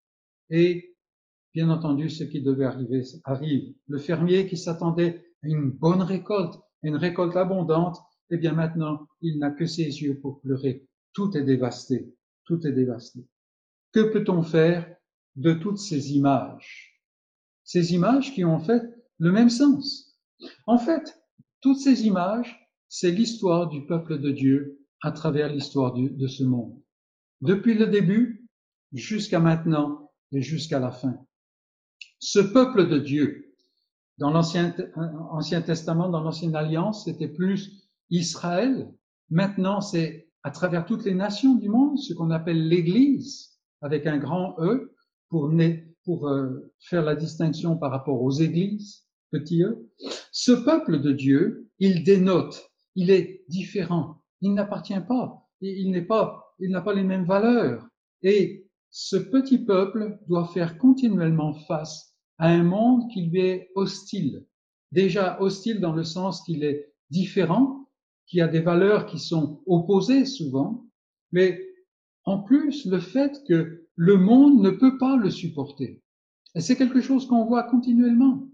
[0.51, 0.95] Et
[1.55, 3.75] bien entendu, ce qui devait arriver arrive.
[3.89, 7.99] Le fermier qui s'attendait à une bonne récolte, une récolte abondante,
[8.31, 10.87] eh bien maintenant, il n'a que ses yeux pour pleurer.
[11.19, 12.15] Tout est dévasté.
[12.45, 13.27] Tout est dévasté.
[13.91, 14.89] Que peut-on faire
[15.35, 17.03] de toutes ces images?
[17.65, 18.85] Ces images qui ont fait
[19.19, 20.17] le même sens.
[20.69, 21.21] En fait,
[21.61, 26.81] toutes ces images, c'est l'histoire du peuple de Dieu à travers l'histoire de ce monde.
[27.41, 28.49] Depuis le début
[28.93, 31.19] jusqu'à maintenant et jusqu'à la fin.
[32.21, 33.57] Ce peuple de Dieu,
[34.19, 34.73] dans l'Ancien
[35.33, 38.95] Ancien Testament, dans l'Ancienne Alliance, c'était plus Israël.
[39.31, 44.19] Maintenant, c'est à travers toutes les nations du monde, ce qu'on appelle l'Église, avec un
[44.19, 44.95] grand E,
[45.29, 49.77] pour, euh, faire la distinction par rapport aux églises, petit e.
[50.33, 56.55] Ce peuple de Dieu, il dénote, il est différent, il n'appartient pas, il n'est pas,
[56.59, 57.87] il n'a pas les mêmes valeurs.
[58.23, 64.47] Et ce petit peuple doit faire continuellement face à un monde qui lui est hostile.
[64.93, 67.88] Déjà hostile dans le sens qu'il est différent,
[68.29, 70.87] qui a des valeurs qui sont opposées souvent,
[71.33, 71.67] mais
[72.25, 76.03] en plus le fait que le monde ne peut pas le supporter.
[76.55, 78.49] Et c'est quelque chose qu'on voit continuellement.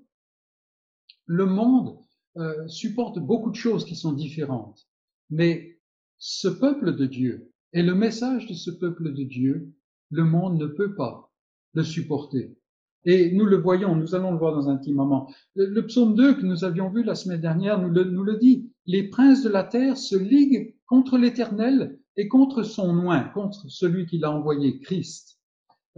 [1.26, 1.98] Le monde
[2.36, 4.88] euh, supporte beaucoup de choses qui sont différentes,
[5.30, 5.78] mais
[6.18, 9.74] ce peuple de Dieu et le message de ce peuple de Dieu,
[10.10, 11.32] le monde ne peut pas
[11.72, 12.56] le supporter.
[13.04, 15.32] Et nous le voyons, nous allons le voir dans un petit moment.
[15.54, 18.70] Le, psaume 2 que nous avions vu la semaine dernière nous le, nous le dit.
[18.86, 24.06] Les princes de la terre se liguent contre l'Éternel et contre son oint, contre celui
[24.06, 25.38] qui l'a envoyé, Christ.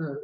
[0.01, 0.15] Euh,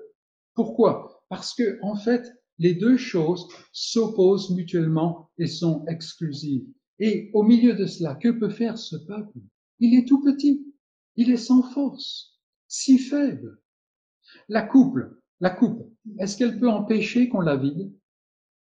[0.55, 1.25] pourquoi?
[1.29, 6.67] Parce que en fait, les deux choses s'opposent mutuellement et sont exclusives.
[6.99, 9.39] Et au milieu de cela, que peut faire ce peuple?
[9.81, 10.67] Il est tout petit,
[11.17, 13.59] il est sans force, si faible.
[14.49, 14.99] La coupe,
[15.43, 17.93] la coupe, est-ce qu'elle peut empêcher qu'on la vide?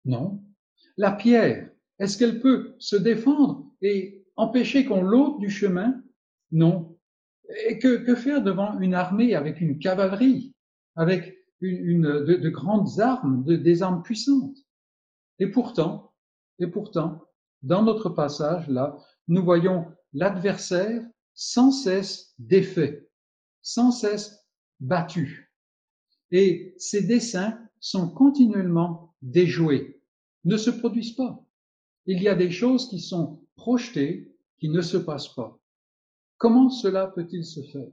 [0.04, 0.42] Non.
[0.96, 6.02] La pierre, est-ce qu'elle peut se défendre et empêcher qu'on l'ôte du chemin?
[6.50, 6.98] Non.
[7.68, 10.54] Et que, faire devant une armée avec une cavalerie
[10.96, 14.58] avec de, grandes armes, des armes puissantes?
[15.38, 16.14] Et pourtant,
[16.58, 17.22] et pourtant,
[17.62, 18.96] dans notre passage là,
[19.28, 23.08] nous voyons l'adversaire sans cesse défait,
[23.62, 24.44] sans cesse
[24.80, 25.45] battu.
[26.30, 30.00] Et ces dessins sont continuellement déjoués,
[30.44, 31.44] ne se produisent pas.
[32.06, 35.58] Il y a des choses qui sont projetées, qui ne se passent pas.
[36.38, 37.88] Comment cela peut-il se faire?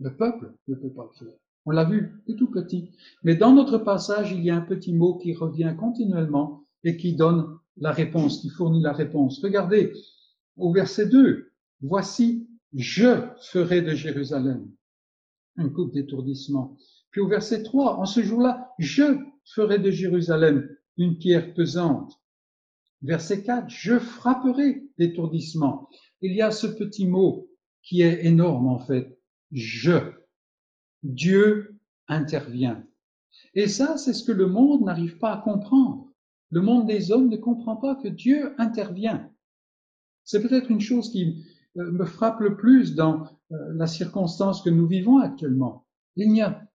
[0.00, 1.34] Le peuple ne peut pas le faire.
[1.64, 2.92] On l'a vu, c'est tout petit.
[3.22, 7.14] Mais dans notre passage, il y a un petit mot qui revient continuellement et qui
[7.14, 9.42] donne la réponse, qui fournit la réponse.
[9.42, 9.92] Regardez,
[10.56, 14.70] au verset 2, voici, je ferai de Jérusalem
[15.56, 16.76] un coup d'étourdissement.
[17.10, 19.04] Puis au verset 3, en ce jour-là, je
[19.44, 22.12] ferai de Jérusalem une pierre pesante.
[23.02, 25.88] Verset 4, je frapperai d'étourdissement.
[26.20, 27.48] Il y a ce petit mot
[27.82, 29.16] qui est énorme en fait
[29.52, 30.12] je.
[31.02, 31.78] Dieu
[32.08, 32.84] intervient.
[33.54, 36.12] Et ça, c'est ce que le monde n'arrive pas à comprendre.
[36.50, 39.30] Le monde des hommes ne comprend pas que Dieu intervient.
[40.24, 41.44] C'est peut-être une chose qui
[41.76, 45.86] me frappe le plus dans euh, la circonstance que nous vivons actuellement.
[46.16, 46.66] Il n'y a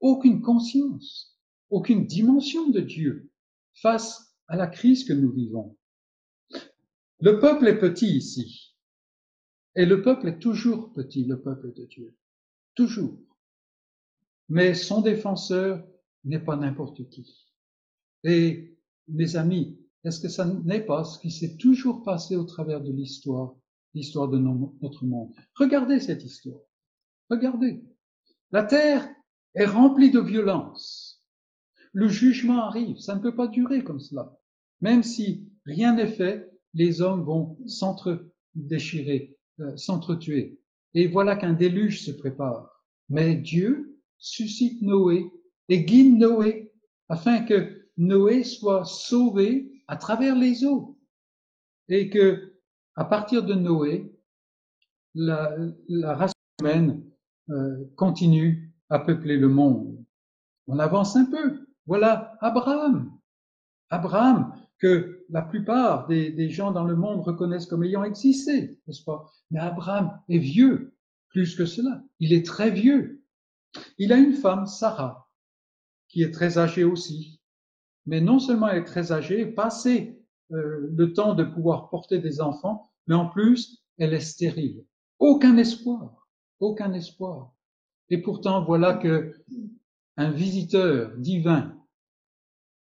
[0.00, 3.30] aucune conscience, aucune dimension de Dieu
[3.74, 5.76] face à la crise que nous vivons.
[7.20, 8.74] Le peuple est petit ici.
[9.76, 12.16] Et le peuple est toujours petit, le peuple de Dieu.
[12.74, 13.18] toujours.
[14.48, 15.86] Mais son défenseur
[16.24, 17.46] n'est pas n'importe qui.
[18.24, 18.76] Et
[19.06, 22.90] mes amis, est-ce que ça n'est pas ce qui s'est toujours passé au travers de
[22.90, 23.54] l'histoire,
[23.94, 26.60] l'histoire de notre monde Regardez cette histoire.
[27.28, 27.82] Regardez.
[28.52, 29.08] La terre
[29.54, 31.24] est remplie de violence.
[31.92, 32.98] Le jugement arrive.
[32.98, 34.36] Ça ne peut pas durer comme cela.
[34.80, 40.60] Même si rien n'est fait, les hommes vont s'entre-déchirer, euh, s'entretuer.
[40.94, 42.84] Et voilà qu'un déluge se prépare.
[43.08, 45.30] Mais Dieu suscite Noé
[45.68, 46.72] et guide Noé
[47.08, 50.98] afin que Noé soit sauvé à travers les eaux
[51.88, 52.49] et que
[52.96, 54.14] à partir de Noé,
[55.14, 55.56] la,
[56.14, 57.02] race humaine
[57.48, 60.04] euh, continue à peupler le monde.
[60.66, 61.66] On avance un peu.
[61.86, 63.10] Voilà Abraham.
[63.90, 69.02] Abraham, que la plupart des, des, gens dans le monde reconnaissent comme ayant existé, n'est-ce
[69.02, 69.30] pas?
[69.50, 70.94] Mais Abraham est vieux,
[71.28, 72.02] plus que cela.
[72.18, 73.24] Il est très vieux.
[73.98, 75.30] Il a une femme, Sarah,
[76.08, 77.40] qui est très âgée aussi.
[78.06, 80.19] Mais non seulement elle est très âgée, passé
[80.52, 84.84] euh, le temps de pouvoir porter des enfants, mais en plus, elle est stérile.
[85.18, 86.28] Aucun espoir,
[86.58, 87.54] aucun espoir.
[88.08, 89.34] Et pourtant, voilà que
[90.16, 91.76] un visiteur divin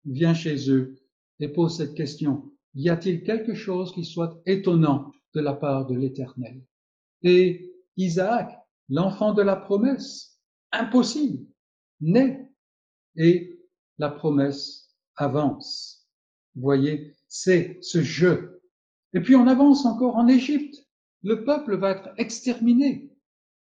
[0.05, 0.95] vient chez eux
[1.39, 2.51] et pose cette question.
[2.73, 6.63] Y a-t-il quelque chose qui soit étonnant de la part de l'Éternel?
[7.23, 8.51] Et Isaac,
[8.89, 10.39] l'enfant de la promesse,
[10.71, 11.45] impossible,
[11.99, 12.49] naît
[13.15, 13.59] et
[13.97, 16.07] la promesse avance.
[16.55, 18.61] Vous voyez, c'est ce jeu.
[19.13, 20.87] Et puis on avance encore en Égypte.
[21.23, 23.11] Le peuple va être exterminé.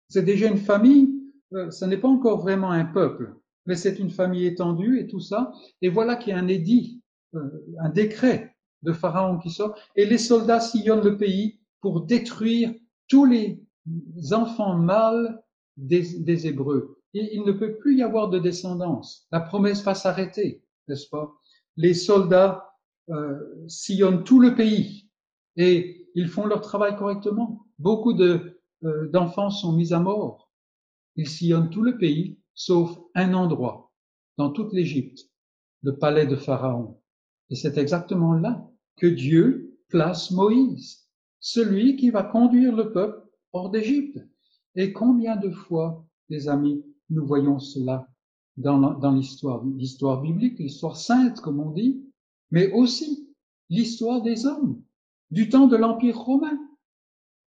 [0.10, 1.10] C'est déjà une famille,
[1.54, 3.36] euh, ce n'est pas encore vraiment un peuple,
[3.66, 5.52] mais c'est une famille étendue et tout ça.
[5.82, 7.02] Et voilà qu'il y a un édit,
[7.36, 12.74] euh, un décret de Pharaon qui sort, et les soldats sillonnent le pays pour détruire
[13.08, 13.60] tous les
[14.32, 15.42] enfants mâles
[15.78, 17.00] des, des Hébreux.
[17.14, 19.28] il ne peut plus y avoir de descendance.
[19.32, 21.34] La promesse va s'arrêter, n'est-ce pas?
[21.76, 22.67] Les soldats
[23.10, 25.10] euh, sillonnent tout le pays
[25.56, 27.66] et ils font leur travail correctement.
[27.80, 30.52] Beaucoup de, euh, d'enfants sont mis à mort.
[31.16, 33.92] Ils sillonnent tout le pays, sauf un endroit,
[34.38, 35.30] dans toute l'Égypte,
[35.84, 37.00] le palais de Pharaon.
[37.50, 41.08] Et c'est exactement là que Dieu place Moïse,
[41.40, 44.20] celui qui va conduire le peuple hors d'Égypte.
[44.76, 48.08] Et combien de fois, les amis, nous voyons cela
[48.58, 52.04] dans, l'histoire, l'histoire biblique, l'histoire sainte, comme on dit,
[52.52, 53.30] mais aussi
[53.70, 54.82] l'histoire des hommes
[55.32, 56.58] du temps de l'Empire romain.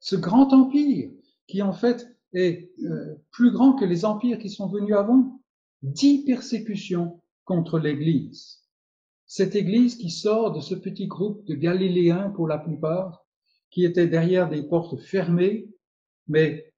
[0.00, 1.10] Ce grand empire
[1.46, 5.40] qui en fait est euh, plus grand que les empires qui sont venus avant.
[5.82, 8.60] Dix persécutions contre l'Église.
[9.26, 13.26] Cette Église qui sort de ce petit groupe de Galiléens pour la plupart,
[13.70, 15.68] qui étaient derrière des portes fermées,
[16.28, 16.72] mais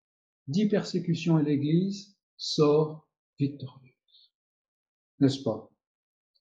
[0.48, 3.08] dix persécutions et l'Église sort
[3.38, 4.32] victorieuse.
[5.18, 5.70] N'est-ce pas?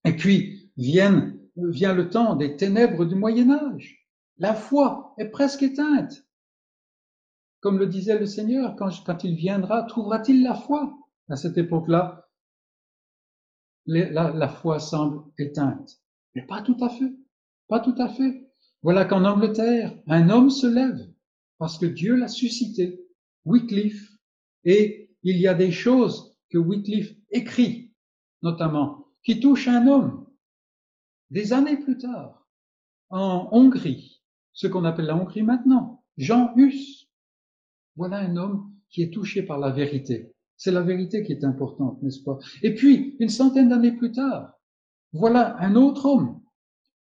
[0.05, 4.07] Et puis viennent vient le temps des ténèbres du Moyen Âge.
[4.37, 6.25] La foi est presque éteinte.
[7.59, 10.97] Comme le disait le Seigneur, quand, il viendra, trouvera-t-il la foi?
[11.29, 12.27] À cette époque-là,
[13.85, 16.01] la, la foi semble éteinte.
[16.35, 17.13] Mais pas tout à fait.
[17.67, 18.51] Pas tout à fait.
[18.81, 21.11] Voilà qu'en Angleterre, un homme se lève
[21.61, 23.07] parce que Dieu l'a suscité,
[23.45, 24.17] Wycliffe,
[24.63, 27.93] et il y a des choses que Wycliffe écrit,
[28.41, 30.20] notamment, qui touchent un homme.
[31.31, 32.45] Des années plus tard,
[33.09, 34.21] en Hongrie,
[34.51, 37.07] ce qu'on appelle la Hongrie maintenant, Jean Hus,
[37.95, 40.35] voilà un homme qui est touché par la vérité.
[40.57, 42.37] C'est la vérité qui est importante, n'est-ce pas?
[42.61, 44.59] Et puis, une centaine d'années plus tard,
[45.13, 46.41] voilà un autre homme,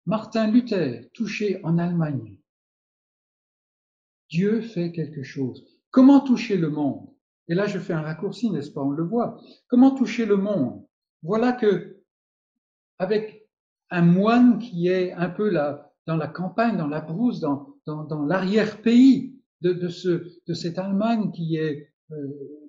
[0.06, 2.38] Martin Luther, touché en Allemagne.
[4.30, 5.66] Dieu fait quelque chose.
[5.90, 7.08] Comment toucher le monde?
[7.48, 8.82] Et là, je fais un raccourci, n'est-ce pas?
[8.82, 9.40] On le voit.
[9.66, 10.86] Comment toucher le monde?
[11.22, 12.02] Voilà que,
[12.98, 13.41] avec
[13.92, 18.04] un moine qui est un peu là, dans la campagne, dans la brousse, dans, dans,
[18.04, 22.16] dans l'arrière-pays de, de, ce, de cette Allemagne qui est euh,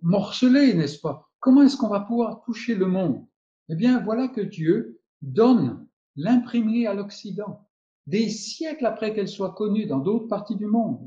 [0.01, 1.29] morcelée, n'est-ce pas?
[1.39, 3.25] Comment est-ce qu'on va pouvoir toucher le monde?
[3.69, 7.67] Eh bien, voilà que Dieu donne l'imprimerie à l'Occident,
[8.05, 10.99] des siècles après qu'elle soit connue dans d'autres parties du monde.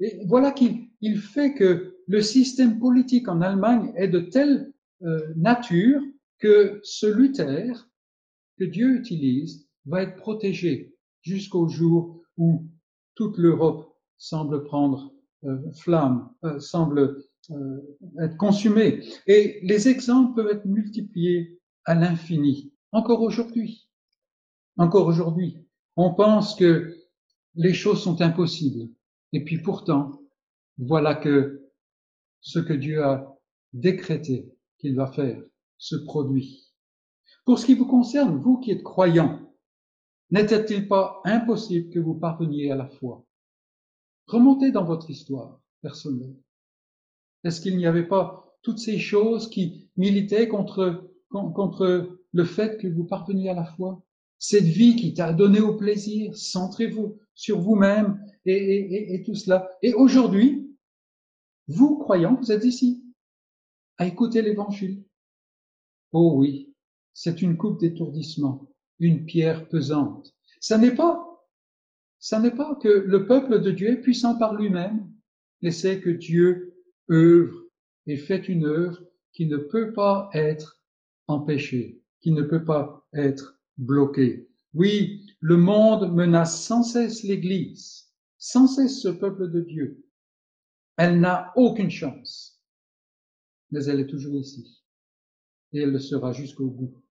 [0.00, 4.72] Et voilà qu'il il fait que le système politique en Allemagne est de telle
[5.02, 6.00] euh, nature
[6.38, 7.88] que ce Luther
[8.58, 12.68] que Dieu utilise va être protégé jusqu'au jour où
[13.14, 15.12] toute l'Europe semble prendre
[15.44, 19.04] euh, flamme, euh, semble euh, être consumée.
[19.26, 23.88] Et les exemples peuvent être multipliés à l'infini, encore aujourd'hui.
[24.76, 25.66] Encore aujourd'hui.
[25.96, 26.96] On pense que
[27.54, 28.88] les choses sont impossibles.
[29.32, 30.22] Et puis pourtant,
[30.78, 31.68] voilà que
[32.40, 33.36] ce que Dieu a
[33.72, 34.48] décrété
[34.78, 35.42] qu'il va faire
[35.78, 36.71] ce produit.
[37.44, 39.40] Pour ce qui vous concerne, vous qui êtes croyants,
[40.30, 43.24] n'était-il pas impossible que vous parveniez à la foi?
[44.26, 46.36] Remontez dans votre histoire personnelle.
[47.44, 52.86] Est-ce qu'il n'y avait pas toutes ces choses qui militaient contre, contre le fait que
[52.86, 54.02] vous parveniez à la foi?
[54.38, 59.68] Cette vie qui t'a donné au plaisir, centrez-vous sur vous-même et, et, et, tout cela.
[59.82, 60.76] Et aujourd'hui,
[61.68, 63.04] vous, croyants, vous êtes ici
[63.98, 65.04] à écouter l'évangile.
[66.12, 66.71] Oh oui,
[67.14, 70.34] c'est une coupe d'étourdissement, une pierre pesante.
[70.60, 71.46] Ça n'est pas,
[72.18, 75.10] ça n'est pas que le peuple de Dieu est puissant par lui-même,
[75.60, 76.74] mais c'est que Dieu
[77.10, 77.62] œuvre
[78.06, 79.02] et fait une œuvre
[79.32, 80.80] qui ne peut pas être
[81.26, 84.48] empêchée, qui ne peut pas être bloquée.
[84.74, 90.06] Oui, le monde menace sans cesse l'Église, sans cesse ce peuple de Dieu.
[90.96, 92.62] Elle n'a aucune chance,
[93.70, 94.82] mais elle est toujours ici,
[95.72, 97.01] et elle le sera jusqu'au bout.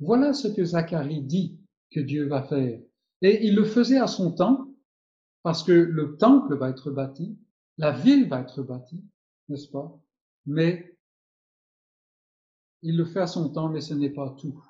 [0.00, 1.58] Voilà ce que Zacharie dit
[1.90, 2.80] que Dieu va faire.
[3.22, 4.68] Et il le faisait à son temps,
[5.42, 7.38] parce que le temple va être bâti,
[7.78, 9.04] la ville va être bâtie,
[9.48, 9.98] n'est-ce pas?
[10.46, 10.96] Mais
[12.82, 14.62] il le fait à son temps, mais ce n'est pas tout.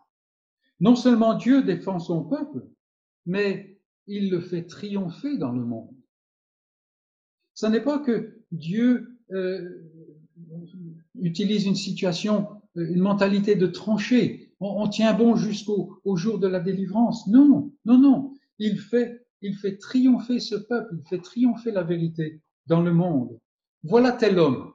[0.80, 2.66] Non seulement Dieu défend son peuple,
[3.26, 5.94] mais il le fait triompher dans le monde.
[7.54, 9.84] Ce n'est pas que Dieu euh,
[11.16, 14.47] utilise une situation, une mentalité de trancher.
[14.60, 17.26] On, tient bon jusqu'au jour de la délivrance.
[17.28, 18.34] Non, non, non.
[18.58, 23.38] Il fait, il fait triompher ce peuple, il fait triompher la vérité dans le monde.
[23.84, 24.72] Voilà tel homme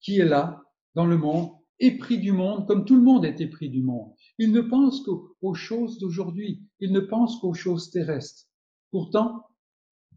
[0.00, 0.62] qui est là,
[0.94, 4.12] dans le monde, épris du monde, comme tout le monde est épris du monde.
[4.38, 8.46] Il ne pense qu'aux choses d'aujourd'hui, il ne pense qu'aux choses terrestres.
[8.90, 9.46] Pourtant,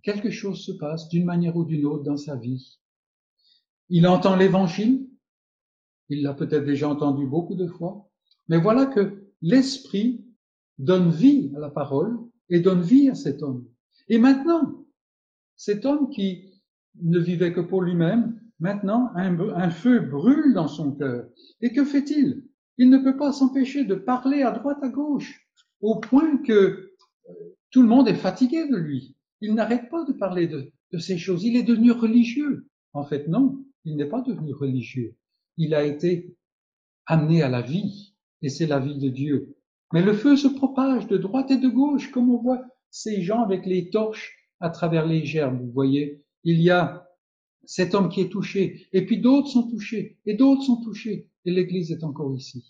[0.02, 2.80] quelque chose se passe d'une manière ou d'une autre dans sa vie.
[3.90, 5.08] Il entend l'évangile,
[6.10, 8.10] il l'a peut-être déjà entendu beaucoup de fois,
[8.48, 10.26] mais voilà que l'Esprit
[10.78, 12.18] donne vie à la parole
[12.50, 13.66] et donne vie à cet homme.
[14.10, 14.86] Et maintenant,
[15.56, 16.52] cet homme qui
[17.02, 21.28] ne vivait que pour lui-même, maintenant un, feu brûle dans son cœur.
[21.62, 22.46] Et que fait-il?
[22.78, 25.48] Il ne peut pas s'empêcher de parler à droite, à gauche,
[25.82, 27.34] au point que euh,
[27.72, 29.16] tout le monde est fatigué de lui.
[29.42, 31.44] Il n'arrête pas de parler de, de ces choses.
[31.44, 32.68] Il est devenu religieux.
[32.94, 35.16] En fait, non, il n'est pas devenu religieux.
[35.58, 36.36] Il a été
[37.06, 38.13] amené à la vie,
[38.44, 39.56] et c'est la vie de Dieu.
[39.94, 43.42] Mais le feu se propage de droite et de gauche, comme on voit ces gens
[43.42, 45.60] avec les torches à travers les gerbes.
[45.60, 47.08] Vous voyez, il y a
[47.66, 51.52] cet homme qui est touché, et puis d'autres sont touchés, et d'autres sont touchés, et
[51.52, 52.66] l'Église est encore ici.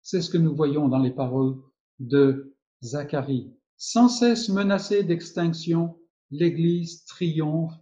[0.00, 1.56] C'est ce que nous voyons dans les paroles
[2.00, 3.52] de Zacharie.
[3.76, 5.98] Sans cesse menacée d'extinction,
[6.30, 7.74] l'Église triomphe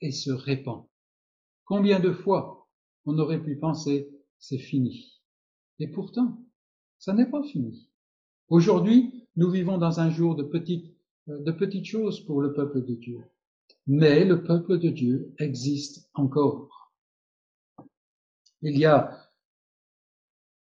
[0.00, 0.84] et se répand.
[1.64, 2.68] Combien de fois
[3.04, 5.15] on aurait pu penser c'est fini?
[5.78, 6.38] Et pourtant,
[6.98, 7.90] ça n'est pas fini.
[8.48, 10.94] Aujourd'hui, nous vivons dans un jour de petites,
[11.26, 13.20] de petites choses pour le peuple de Dieu.
[13.86, 16.92] Mais le peuple de Dieu existe encore.
[18.62, 19.30] Il y a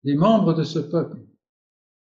[0.03, 1.25] des membres de ce peuple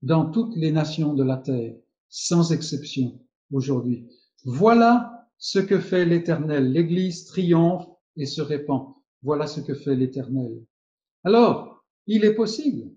[0.02, 1.76] dans toutes les nations de la terre,
[2.08, 3.20] sans exception,
[3.52, 4.08] aujourd'hui.
[4.44, 6.72] Voilà ce que fait l'Éternel.
[6.72, 7.86] L'Église triomphe
[8.16, 8.94] et se répand.
[9.22, 10.64] Voilà ce que fait l'Éternel.
[11.24, 11.75] Alors,
[12.06, 12.92] il est possible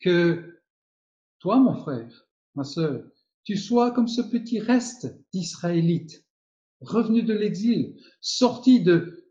[0.00, 0.60] que
[1.38, 3.04] toi, mon frère, ma sœur,
[3.44, 6.24] tu sois comme ce petit reste d'Israélites
[6.80, 9.26] revenu de l'exil, sorti de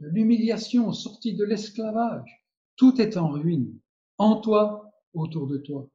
[0.00, 2.30] l'humiliation, sorti de l'esclavage.
[2.76, 3.78] Tout est en ruine,
[4.18, 5.88] en toi, autour de toi.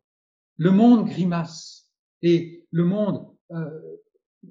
[0.57, 1.91] Le monde grimace
[2.21, 3.69] et le monde euh,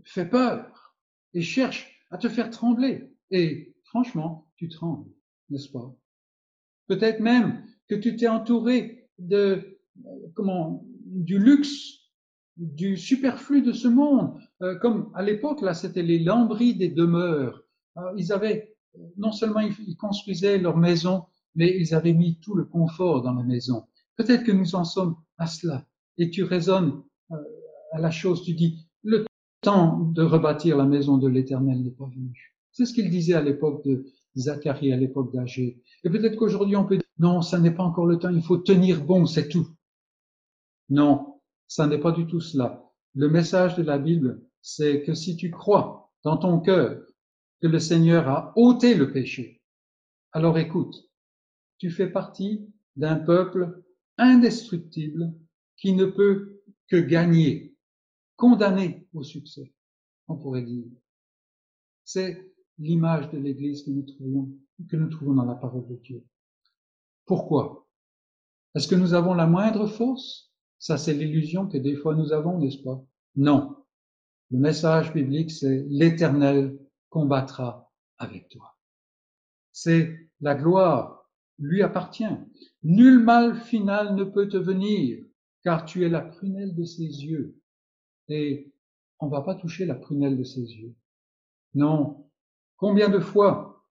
[0.04, 0.94] fait peur
[1.34, 3.12] et cherche à te faire trembler.
[3.30, 5.10] Et franchement, tu trembles,
[5.50, 5.94] n'est-ce pas?
[6.86, 9.78] Peut-être même que tu t'es entouré de
[10.34, 12.06] comment du luxe
[12.56, 14.38] du superflu de ce monde.
[14.62, 17.62] Euh, comme à l'époque, là, c'était les lambris des demeures.
[17.98, 18.74] Euh, ils avaient,
[19.16, 21.24] non seulement ils, construisaient leur maison,
[21.54, 23.84] mais ils avaient mis tout le confort dans la maison.
[24.16, 25.86] Peut-être que nous en sommes à cela.
[26.18, 27.36] Et tu raisonnes euh,
[27.92, 29.26] à la chose, tu dis, le
[29.60, 32.54] temps de rebâtir la maison de l'éternel n'est pas venu.
[32.72, 34.06] C'est ce qu'il disait à l'époque de
[34.36, 35.82] Zacharie, à l'époque d'Agé.
[36.04, 38.58] Et peut-être qu'aujourd'hui on peut dire, non, ça n'est pas encore le temps, il faut
[38.58, 39.68] tenir bon, c'est tout.
[40.88, 42.84] Non, ça n'est pas du tout cela.
[43.14, 47.02] Le message de la Bible, c'est que si tu crois dans ton cœur
[47.62, 49.62] que le Seigneur a ôté le péché,
[50.32, 50.94] alors écoute,
[51.78, 53.82] tu fais partie d'un peuple
[54.18, 55.32] indestructible
[55.76, 57.74] qui ne peut que gagner,
[58.36, 59.72] condamné au succès,
[60.28, 60.84] on pourrait dire.
[62.04, 64.50] C'est, l'image de l'Église que nous trouvons,
[64.88, 66.24] que nous trouvons dans la parole de Dieu.
[67.24, 67.86] Pourquoi?
[68.74, 70.52] Est-ce que nous avons la moindre force?
[70.78, 73.02] Ça, c'est l'illusion que des fois nous avons, n'est-ce pas?
[73.34, 73.76] Non.
[74.50, 78.76] Le message biblique, c'est l'Éternel combattra avec toi.
[79.72, 82.24] C'est la gloire lui appartient.
[82.82, 85.24] Nul mal final ne peut te venir,
[85.62, 87.58] car tu es la prunelle de ses yeux.
[88.28, 88.72] Et
[89.18, 90.94] on va pas toucher la prunelle de ses yeux.
[91.74, 92.25] Non.
[92.76, 93.84] Combien de fois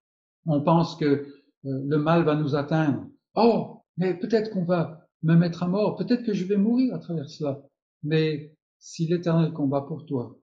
[0.46, 1.28] on pense que euh,
[1.64, 3.08] le mal va nous atteindre?
[3.36, 7.00] Oh, mais peut-être qu'on va me mettre à mort, peut-être que je vais mourir à
[7.00, 7.62] travers cela.
[8.04, 10.38] Mais si l'Éternel combat pour toi,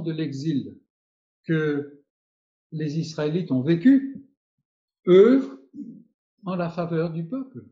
[0.00, 0.78] de l'exil
[1.44, 2.02] que
[2.70, 4.24] les Israélites ont vécu
[5.06, 5.58] œuvrent
[6.44, 7.64] en la faveur du peuple.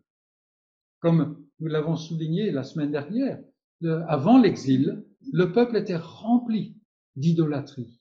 [0.98, 3.42] Comme nous l'avons souligné la semaine dernière,
[4.08, 6.76] avant l'exil, le peuple était rempli
[7.16, 8.00] d'idolâtrie.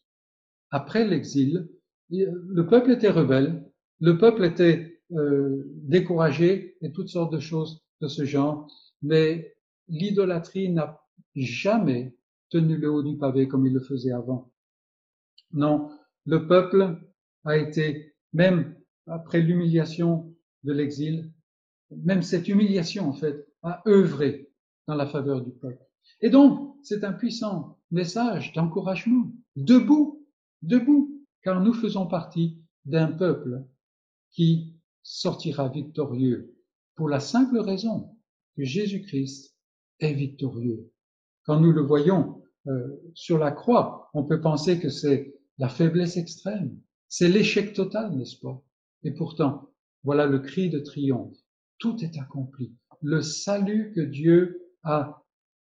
[0.71, 1.69] Après l'exil,
[2.09, 3.65] le peuple était rebelle,
[3.99, 8.67] le peuple était euh, découragé et toutes sortes de choses de ce genre,
[9.01, 9.55] mais
[9.87, 11.01] l'idolâtrie n'a
[11.35, 12.15] jamais
[12.49, 14.51] tenu le haut du pavé comme il le faisait avant.
[15.51, 15.89] Non,
[16.25, 16.99] le peuple
[17.45, 18.75] a été, même
[19.07, 21.31] après l'humiliation de l'exil,
[21.91, 24.48] même cette humiliation en fait, a œuvré
[24.89, 25.85] dans la faveur du peuple.
[26.19, 29.31] Et donc, c'est un puissant message d'encouragement.
[29.55, 30.25] Debout,
[30.63, 33.63] debout, car nous faisons partie d'un peuple
[34.31, 36.55] qui sortira victorieux
[36.95, 38.17] pour la simple raison
[38.57, 39.55] que Jésus-Christ
[39.99, 40.91] est victorieux.
[41.43, 46.17] Quand nous le voyons euh, sur la croix, on peut penser que c'est la faiblesse
[46.17, 46.75] extrême,
[47.09, 48.59] c'est l'échec total, n'est-ce pas?
[49.03, 49.69] Et pourtant,
[50.03, 51.37] voilà le cri de triomphe.
[51.77, 52.73] Tout est accompli.
[53.03, 55.23] Le salut que Dieu a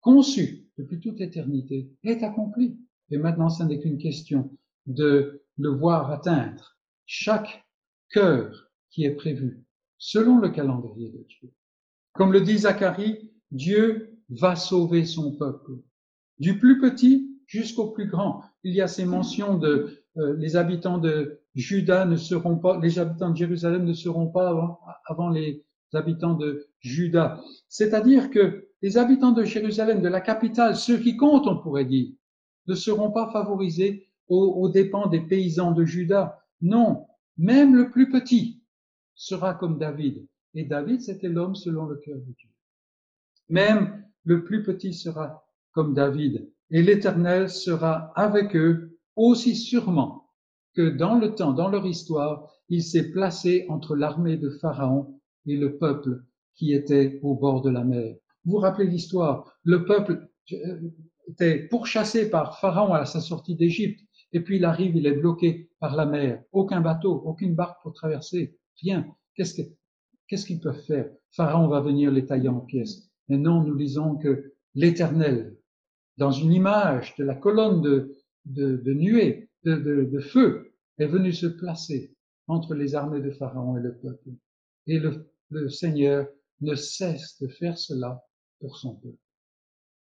[0.01, 2.79] conçu depuis toute éternité est accompli.
[3.11, 4.51] Et maintenant, ce n'est qu'une question
[4.87, 6.77] de le voir atteindre
[7.07, 7.65] chaque
[8.11, 9.65] cœur qui est prévu
[9.99, 11.53] selon le calendrier de Dieu.
[12.13, 15.73] Comme le dit Zacharie, Dieu va sauver son peuple.
[16.39, 18.43] Du plus petit jusqu'au plus grand.
[18.65, 22.99] Il y a ces mentions de euh, les habitants de Juda ne seront pas, les
[22.99, 27.41] habitants de Jérusalem ne seront pas avant, avant les habitants de Juda.
[27.69, 32.13] C'est-à-dire que les habitants de Jérusalem, de la capitale, ceux qui comptent, on pourrait dire,
[32.69, 36.39] ne seront pas favorisés aux, dépens des paysans de Juda.
[36.61, 37.05] Non,
[37.37, 38.63] même le plus petit
[39.17, 40.25] sera comme David.
[40.55, 42.49] Et David, c'était l'homme selon le cœur de Dieu.
[43.49, 50.31] Même le plus petit sera comme David, et l'Éternel sera avec eux aussi sûrement
[50.77, 55.57] que dans le temps, dans leur histoire, il s'est placé entre l'armée de Pharaon et
[55.57, 56.23] le peuple
[56.55, 58.15] qui était au bord de la mer.
[58.47, 60.81] Vous rappelez l'histoire Le peuple euh,
[61.29, 64.01] était pourchassé par Pharaon à sa sortie d'Égypte,
[64.33, 66.43] et puis il arrive, il est bloqué par la mer.
[66.53, 69.07] Aucun bateau, aucune barque pour traverser, rien.
[69.35, 71.11] Qu'est-ce qu'ils peuvent faire?
[71.33, 73.11] Pharaon va venir les tailler en pièces.
[73.29, 75.57] Mais non, nous lisons que l'Éternel
[76.17, 78.17] dans une image de la colonne de,
[78.47, 82.15] de, de nuée, de, feu, est venu se placer
[82.47, 84.31] entre les armées de Pharaon et le peuple.
[84.87, 85.01] Et
[85.51, 86.27] le Seigneur
[86.61, 88.23] ne cesse de faire cela
[88.61, 89.19] pour son peuple.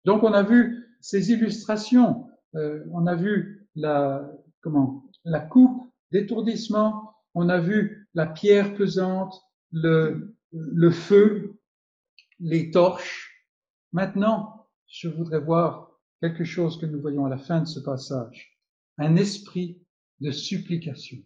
[0.05, 4.31] Donc on a vu ces illustrations, euh, on a vu la
[4.61, 9.35] comment la coupe d'étourdissement, on a vu la pierre pesante,
[9.73, 11.59] le, le feu,
[12.39, 13.47] les torches.
[13.93, 15.91] Maintenant, je voudrais voir
[16.21, 18.59] quelque chose que nous voyons à la fin de ce passage,
[18.99, 19.83] un esprit
[20.21, 21.19] de supplication.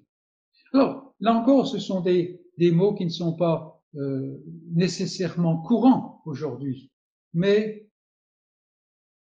[0.72, 4.36] Alors, là encore, ce sont des, des mots qui ne sont pas euh,
[4.72, 6.90] nécessairement courants aujourd'hui,
[7.38, 7.88] mais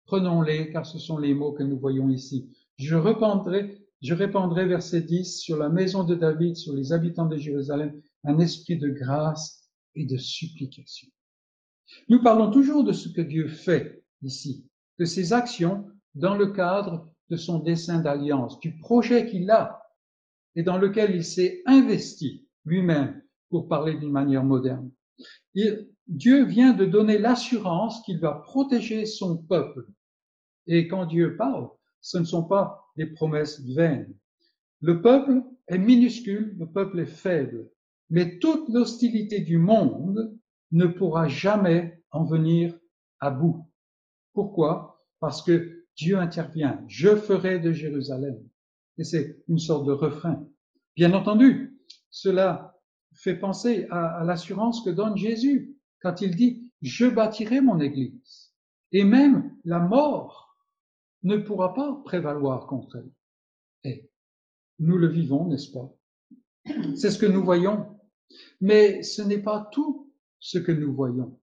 [0.07, 2.49] prenons-les car ce sont les mots que nous voyons ici.
[2.77, 7.37] Je répandrai, je répandrai verset 10 sur la maison de David, sur les habitants de
[7.37, 11.09] Jérusalem, un esprit de grâce et de supplication.
[12.09, 14.65] Nous parlons toujours de ce que Dieu fait ici,
[15.01, 19.83] de ses actions dans le cadre de son dessein d'alliance, du projet qu'il a
[20.55, 23.21] et dans lequel il s'est investi lui-même,
[23.51, 24.91] pour parler d'une manière moderne.
[25.55, 29.87] Dieu vient de donner l'assurance qu'il va protéger son peuple.
[30.67, 31.69] Et quand Dieu parle,
[32.01, 34.15] ce ne sont pas des promesses vaines.
[34.81, 37.71] Le peuple est minuscule, le peuple est faible,
[38.11, 40.39] mais toute l'hostilité du monde
[40.71, 42.79] ne pourra jamais en venir
[43.21, 43.67] à bout.
[44.33, 45.05] Pourquoi?
[45.21, 46.85] Parce que Dieu intervient.
[46.87, 48.39] Je ferai de Jérusalem.
[48.99, 50.47] Et c'est une sorte de refrain.
[50.97, 51.77] Bien entendu,
[52.11, 52.78] cela
[53.19, 58.53] fait penser à, l'assurance que donne Jésus quand il dit, je bâtirai mon église
[58.93, 60.57] Et même la mort
[61.25, 63.11] ne pourra pas prévaloir contre elle.
[63.85, 64.11] Et
[64.79, 65.93] nous le vivons, n'est-ce pas?
[66.97, 67.99] C'est ce que nous voyons.
[68.61, 71.41] Mais ce n'est pas tout ce que nous voyons.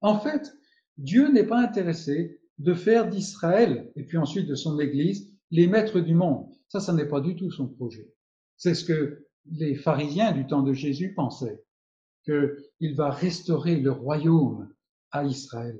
[0.00, 0.54] En fait,
[0.96, 6.00] Dieu n'est pas intéressé de faire d'Israël et puis ensuite de son Église les maîtres
[6.00, 6.48] du monde.
[6.68, 8.08] Ça, ça n'est pas du tout son projet.
[8.56, 11.62] C'est ce que les pharisiens du temps de Jésus pensaient,
[12.24, 14.72] qu'il va restaurer le royaume
[15.10, 15.78] à Israël.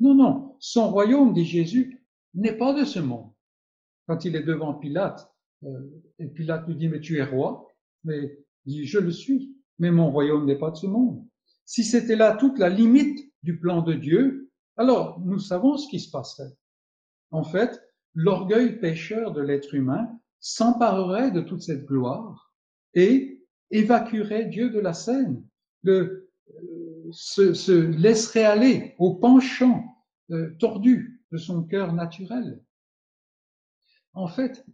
[0.00, 2.04] Non, non, son royaume, dit Jésus,
[2.34, 3.32] n'est pas de ce monde.
[4.06, 5.28] Quand il est devant Pilate,
[5.64, 7.66] euh, et Pilate lui dit, mais tu es roi,
[8.04, 11.26] mais il dit, je le suis, mais mon royaume n'est pas de ce monde.
[11.64, 16.00] Si c'était là toute la limite du plan de Dieu, alors nous savons ce qui
[16.00, 16.56] se passerait.
[17.30, 17.82] En fait,
[18.14, 20.08] l'orgueil pécheur de l'être humain
[20.40, 22.47] s'emparerait de toute cette gloire
[22.94, 25.44] et évacuerait Dieu de la scène,
[25.82, 29.84] le, euh, se, se, laisserait aller au penchant
[30.30, 32.62] euh, tordu de son cœur naturel.
[34.14, 34.64] En fait,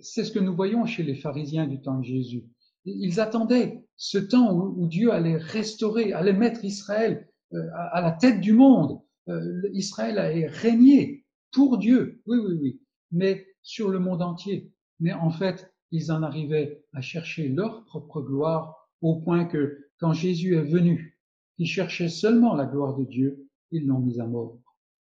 [0.00, 2.44] c'est ce que nous voyons chez les pharisiens du temps de Jésus.
[2.84, 8.12] Ils attendaient ce temps où, Dieu allait restaurer, allait mettre Israël euh, à, à, la
[8.12, 9.00] tête du monde.
[9.28, 12.80] Euh, Israël allait régner pour Dieu, oui, oui, oui,
[13.10, 14.72] mais sur le monde entier.
[14.98, 20.12] Mais en fait, ils en arrivaient à chercher leur propre gloire au point que quand
[20.12, 21.18] Jésus est venu,
[21.58, 24.58] ils cherchaient seulement la gloire de Dieu, ils l'ont mis à mort.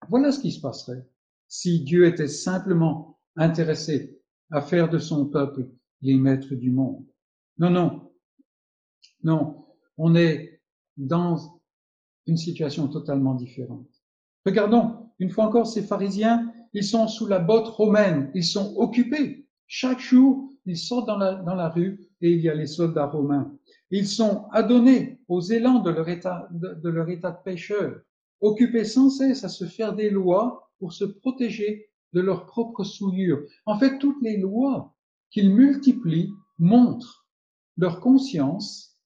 [0.09, 1.07] Voilà ce qui se passerait
[1.49, 4.21] si Dieu était simplement intéressé
[4.51, 5.69] à faire de son peuple
[6.03, 7.05] les maîtres du monde.
[7.59, 8.13] Non, non,
[9.25, 9.67] non,
[9.97, 10.61] on est
[10.97, 11.61] dans
[12.27, 13.89] une situation totalement différente.
[14.45, 19.47] Regardons, une fois encore, ces pharisiens, ils sont sous la botte romaine, ils sont occupés.
[19.67, 23.57] Chaque jour, ils sortent dans la, rue et il y a les soldats romains.
[23.91, 27.09] Ils sont adonnés aux élans de leur état de, de leur
[27.43, 28.03] pécheur,
[28.41, 33.43] occupés sans cesse à se faire des lois pour se protéger de leurs propres souillures.
[33.65, 34.95] En fait, toutes les lois
[35.31, 37.27] qu'ils multiplient montrent
[37.79, 38.99] leur conscience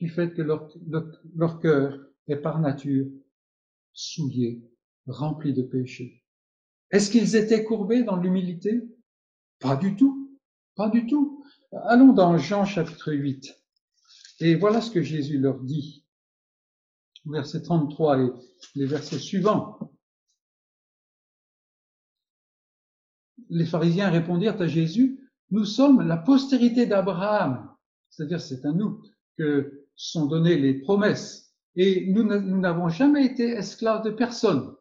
[0.00, 1.06] du fait que leur, leur,
[1.36, 3.06] leur cœur est par nature
[3.92, 4.62] souillé,
[5.06, 6.24] rempli de péché.
[6.90, 8.82] Est-ce qu'ils étaient courbés dans l'humilité?
[9.60, 10.38] Pas du tout,
[10.74, 11.44] pas du tout.
[11.84, 13.54] Allons dans Jean chapitre 8.
[14.40, 16.04] Et voilà ce que Jésus leur dit.
[17.26, 18.30] Verset 33 et
[18.74, 19.78] les versets suivants.
[23.50, 27.74] Les pharisiens répondirent à Jésus, nous sommes la postérité d'Abraham.
[28.08, 29.02] C'est-à-dire, c'est à nous
[29.36, 31.54] que sont données les promesses.
[31.76, 34.74] Et nous n'avons jamais été esclaves de personne.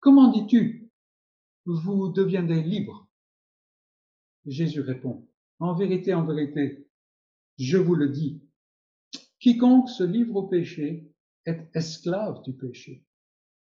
[0.00, 0.90] Comment dis-tu?
[1.64, 3.05] Vous deviendrez libres.
[4.46, 5.26] Jésus répond,
[5.58, 6.86] en vérité, en vérité,
[7.58, 8.42] je vous le dis,
[9.40, 11.10] quiconque se livre au péché
[11.46, 13.04] est esclave du péché.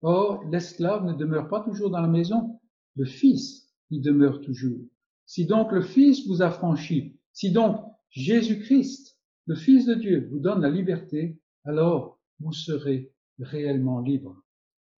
[0.02, 2.60] Or, l'esclave ne demeure pas toujours dans la maison,
[2.96, 4.80] le Fils y demeure toujours.
[5.26, 10.40] Si donc le Fils vous a franchi, si donc Jésus-Christ, le Fils de Dieu, vous
[10.40, 14.44] donne la liberté, alors vous serez réellement libre.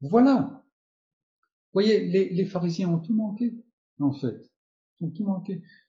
[0.01, 0.63] Voilà.
[1.73, 3.53] Voyez, les, les pharisiens ont tout manqué,
[3.99, 4.49] en fait.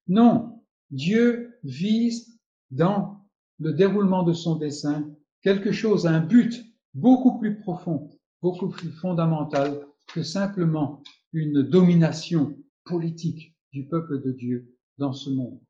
[0.08, 2.38] Non, Dieu vise
[2.70, 3.24] dans
[3.58, 8.10] le déroulement de son dessein quelque chose, un but beaucoup plus profond,
[8.42, 11.02] beaucoup plus fondamental que simplement
[11.32, 15.60] une domination politique du peuple de Dieu dans ce monde.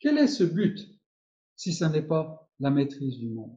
[0.00, 0.80] Quel est ce but
[1.56, 3.56] si ce n'est pas la maîtrise du monde?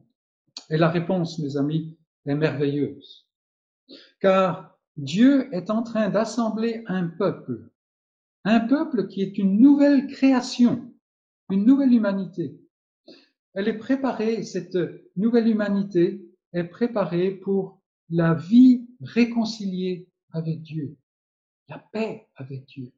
[0.70, 3.26] Et la réponse, mes amis, est merveilleuse.
[4.20, 7.70] Car Dieu est en train d'assembler un peuple,
[8.46, 10.94] un peuple qui est une nouvelle création,
[11.50, 12.56] une nouvelle humanité.
[13.54, 14.78] Elle est préparée, cette
[15.16, 20.96] nouvelle humanité est préparée pour la vie réconciliée avec Dieu,
[21.68, 22.92] la paix avec Dieu.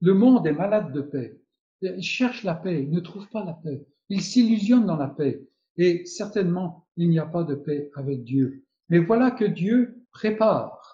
[0.00, 1.38] Le monde est malade de paix.
[1.82, 3.86] Il cherche la paix, il ne trouve pas la paix.
[4.08, 5.46] Il s'illusionne dans la paix.
[5.76, 8.64] Et certainement, il n'y a pas de paix avec Dieu.
[8.88, 10.93] Mais voilà que Dieu prépare.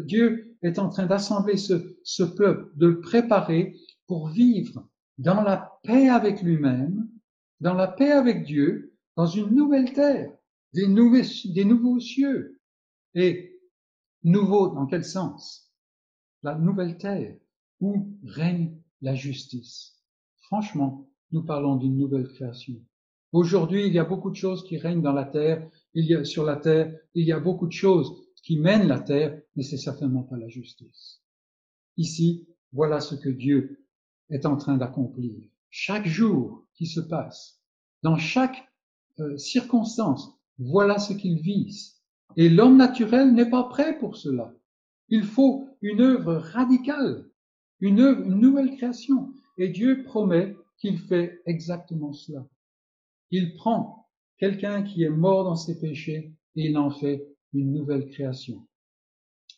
[0.00, 3.76] Dieu est en train d'assembler ce, peuple, de le préparer
[4.06, 4.88] pour vivre
[5.18, 7.08] dans la paix avec lui-même,
[7.60, 10.32] dans la paix avec Dieu, dans une nouvelle terre,
[10.72, 12.60] des, nouveaux, des nouveaux cieux.
[13.14, 13.60] Et
[14.24, 15.70] nouveau dans quel sens?
[16.42, 17.36] La nouvelle terre
[17.80, 20.00] où règne la justice.
[20.40, 22.80] Franchement, nous parlons d'une nouvelle création.
[23.32, 26.24] Aujourd'hui, il y a beaucoup de choses qui règnent dans la terre, il y a
[26.24, 28.12] sur la terre, il y a beaucoup de choses
[28.42, 31.22] qui mènent la terre, mais c'est certainement pas la justice.
[31.96, 33.84] Ici, voilà ce que Dieu
[34.30, 35.34] est en train d'accomplir.
[35.70, 37.60] Chaque jour qui se passe,
[38.02, 38.68] dans chaque
[39.20, 42.00] euh, circonstance, voilà ce qu'il vise.
[42.36, 44.54] Et l'homme naturel n'est pas prêt pour cela.
[45.08, 47.28] Il faut une œuvre radicale,
[47.80, 49.32] une une nouvelle création.
[49.58, 52.46] Et Dieu promet qu'il fait exactement cela.
[53.30, 58.08] Il prend quelqu'un qui est mort dans ses péchés et il en fait une nouvelle
[58.08, 58.66] création.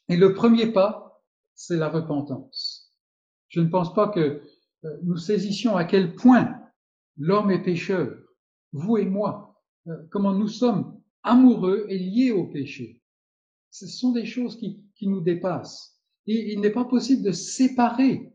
[0.09, 1.23] Et le premier pas,
[1.55, 2.93] c'est la repentance.
[3.49, 4.43] Je ne pense pas que
[4.85, 6.61] euh, nous saisissions à quel point
[7.17, 8.17] l'homme est pécheur,
[8.73, 13.01] vous et moi, euh, comment nous sommes amoureux et liés au péché.
[13.71, 16.01] Ce sont des choses qui, qui nous dépassent.
[16.27, 18.33] Et il n'est pas possible de séparer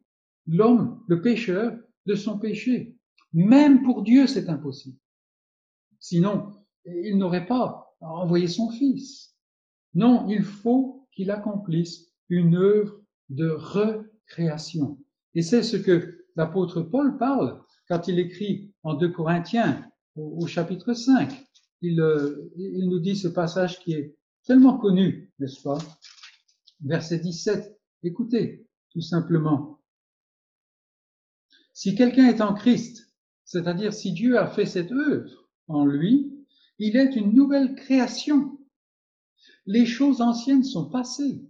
[0.47, 2.95] l'homme, le pécheur, de son péché.
[3.33, 4.97] Même pour Dieu, c'est impossible.
[5.99, 6.51] Sinon,
[6.85, 9.35] il n'aurait pas envoyé son Fils.
[9.93, 14.97] Non, il faut qu'il accomplisse une œuvre de recréation.
[15.35, 19.85] Et c'est ce que l'apôtre Paul parle quand il écrit en 2 Corinthiens
[20.15, 21.45] au, chapitre 5.
[21.81, 25.77] Il, euh, il nous dit ce passage qui est tellement connu, n'est-ce pas?
[26.81, 27.79] Verset 17.
[28.03, 29.79] Écoutez, tout simplement.
[31.73, 33.13] Si quelqu'un est en Christ,
[33.45, 36.31] c'est-à-dire si Dieu a fait cette œuvre en lui,
[36.77, 38.58] il est une nouvelle création.
[39.69, 41.47] Les choses anciennes sont passées.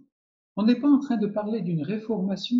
[0.54, 2.58] On n'est pas en train de parler d'une réformation.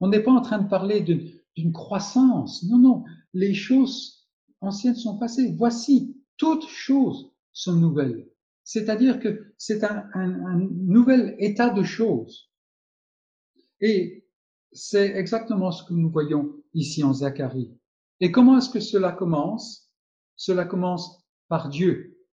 [0.00, 2.62] On n'est pas en train de parler d'une croissance.
[2.62, 3.04] Non, non.
[3.34, 4.26] Les choses
[4.62, 5.54] anciennes sont passées.
[5.58, 8.30] Voici, toutes choses sont nouvelles.
[8.64, 12.50] C'est-à-dire que c'est un, nouvel état de choses.
[13.82, 14.26] Et
[14.72, 17.76] c'est exactement ce que nous voyons ici en Zacharie.
[18.20, 19.92] Et comment est-ce que cela commence?
[20.36, 22.24] Cela commence par Dieu.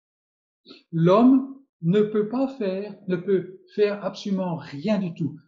[0.93, 1.54] L'homme
[1.85, 5.39] ne peut pas faire, ne peut faire absolument rien du tout.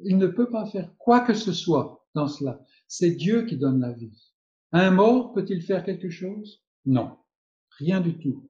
[0.00, 2.62] Il ne peut pas faire quoi que ce soit dans cela.
[2.86, 4.32] C'est Dieu qui donne la vie.
[4.72, 6.62] Un mort peut-il faire quelque chose?
[6.84, 7.16] Non,
[7.78, 8.48] rien du tout.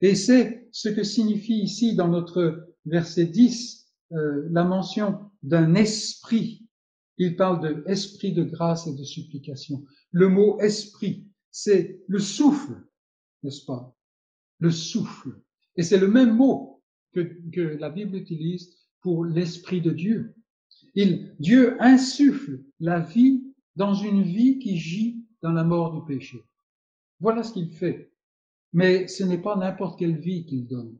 [0.00, 6.66] Et c'est ce que signifie ici dans notre verset 10 euh, la mention d'un esprit.
[7.18, 9.84] Il parle de esprit de grâce et de supplication.
[10.12, 12.74] Le mot esprit, c'est le souffle,
[13.42, 13.94] n'est-ce pas?
[14.58, 15.40] Le souffle.
[15.76, 16.75] Et c'est le même mot
[17.12, 20.34] que, la Bible utilise pour l'Esprit de Dieu.
[20.94, 23.44] Il, Dieu insuffle la vie
[23.76, 26.42] dans une vie qui gît dans la mort du péché.
[27.20, 28.12] Voilà ce qu'il fait.
[28.72, 30.98] Mais ce n'est pas n'importe quelle vie qu'il donne.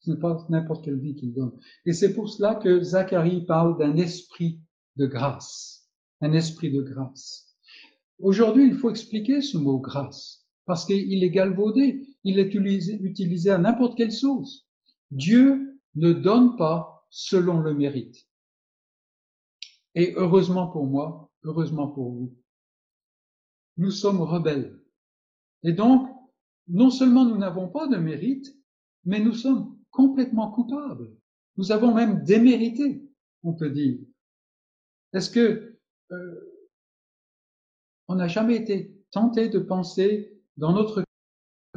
[0.00, 1.52] Ce n'est pas n'importe quelle vie qu'il donne.
[1.84, 4.60] Et c'est pour cela que Zacharie parle d'un esprit
[4.96, 5.88] de grâce.
[6.22, 7.54] Un esprit de grâce.
[8.18, 10.46] Aujourd'hui, il faut expliquer ce mot grâce.
[10.64, 12.06] Parce qu'il est galvaudé.
[12.24, 14.66] Il est utilisé, à n'importe quelle sauce.
[15.10, 18.28] Dieu ne donne pas selon le mérite.
[19.94, 22.36] Et heureusement pour moi, heureusement pour vous,
[23.76, 24.80] nous sommes rebelles.
[25.62, 26.08] Et donc,
[26.68, 28.56] non seulement nous n'avons pas de mérite,
[29.04, 31.10] mais nous sommes complètement coupables.
[31.56, 33.02] Nous avons même démérité,
[33.42, 33.98] on peut dire.
[35.12, 35.78] Est-ce que
[36.12, 36.66] euh,
[38.06, 41.02] on n'a jamais été tenté de penser dans notre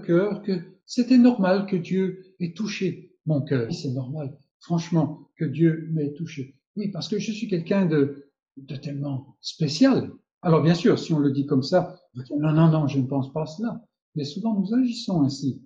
[0.06, 3.72] cœur que c'était normal que Dieu ait touché mon cœur.
[3.72, 6.56] C'est normal, franchement, que Dieu m'ait touché.
[6.76, 10.12] Oui, parce que je suis quelqu'un de, de tellement spécial.
[10.42, 12.00] Alors bien sûr, si on le dit comme ça,
[12.32, 13.82] non, non, non, je ne pense pas à cela.
[14.16, 15.64] Mais souvent nous agissons ainsi.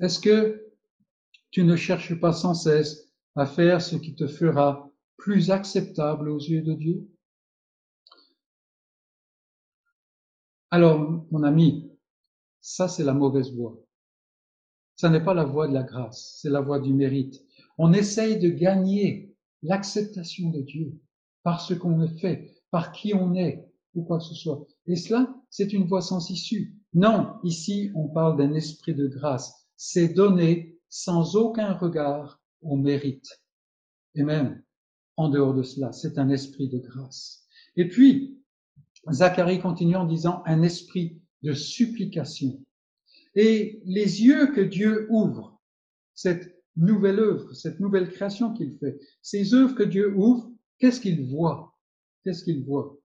[0.00, 0.64] Est-ce que
[1.50, 6.38] tu ne cherches pas sans cesse à faire ce qui te fera plus acceptable aux
[6.38, 7.08] yeux de Dieu?
[10.70, 11.90] Alors, mon ami,
[12.60, 13.76] ça c'est la mauvaise voie.
[15.00, 17.40] Ce n'est pas la voie de la grâce, c'est la voie du mérite.
[17.78, 19.32] On essaye de gagner
[19.62, 21.00] l'acceptation de Dieu
[21.44, 24.66] par ce qu'on fait, par qui on est, ou quoi que ce soit.
[24.86, 26.74] Et cela, c'est une voie sans issue.
[26.94, 29.68] Non, ici, on parle d'un esprit de grâce.
[29.76, 33.40] C'est donné sans aucun regard au mérite.
[34.16, 34.64] Et même,
[35.16, 37.46] en dehors de cela, c'est un esprit de grâce.
[37.76, 38.42] Et puis,
[39.12, 42.60] Zacharie continue en disant un esprit de supplication.
[43.40, 45.62] Et les yeux que Dieu ouvre,
[46.12, 51.24] cette nouvelle œuvre, cette nouvelle création qu'il fait, ces œuvres que Dieu ouvre, qu'est-ce qu'il
[51.24, 51.78] voit?
[52.24, 52.98] Qu'est-ce qu'il voit?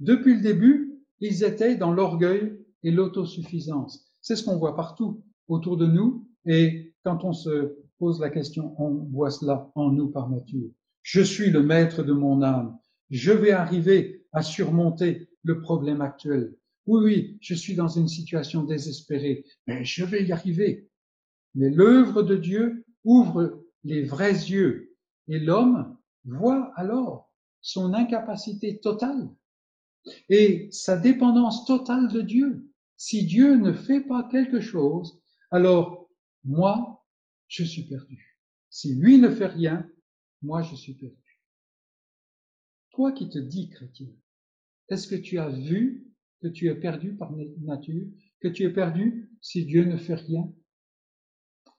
[0.00, 4.12] Depuis le début, ils étaient dans l'orgueil et l'autosuffisance.
[4.20, 8.74] C'est ce qu'on voit partout autour de nous et quand on se pose la question,
[8.78, 10.68] on voit cela en nous par nature.
[11.00, 12.78] Je suis le maître de mon âme.
[13.08, 16.54] Je vais arriver à surmonter le problème actuel.
[16.88, 20.88] Oui, oui, je suis dans une situation désespérée, mais je vais y arriver.
[21.54, 24.96] Mais l'œuvre de Dieu ouvre les vrais yeux
[25.28, 27.30] et l'homme voit alors
[27.60, 29.28] son incapacité totale
[30.30, 32.66] et sa dépendance totale de Dieu.
[32.96, 35.20] Si Dieu ne fait pas quelque chose,
[35.50, 36.08] alors
[36.42, 37.04] moi,
[37.48, 38.40] je suis perdu.
[38.70, 39.86] Si lui ne fait rien,
[40.40, 41.42] moi, je suis perdu.
[42.92, 44.08] Toi qui te dis chrétien,
[44.88, 46.07] est-ce que tu as vu
[46.40, 48.06] que tu es perdu par nature,
[48.40, 50.52] que tu es perdu si Dieu ne fait rien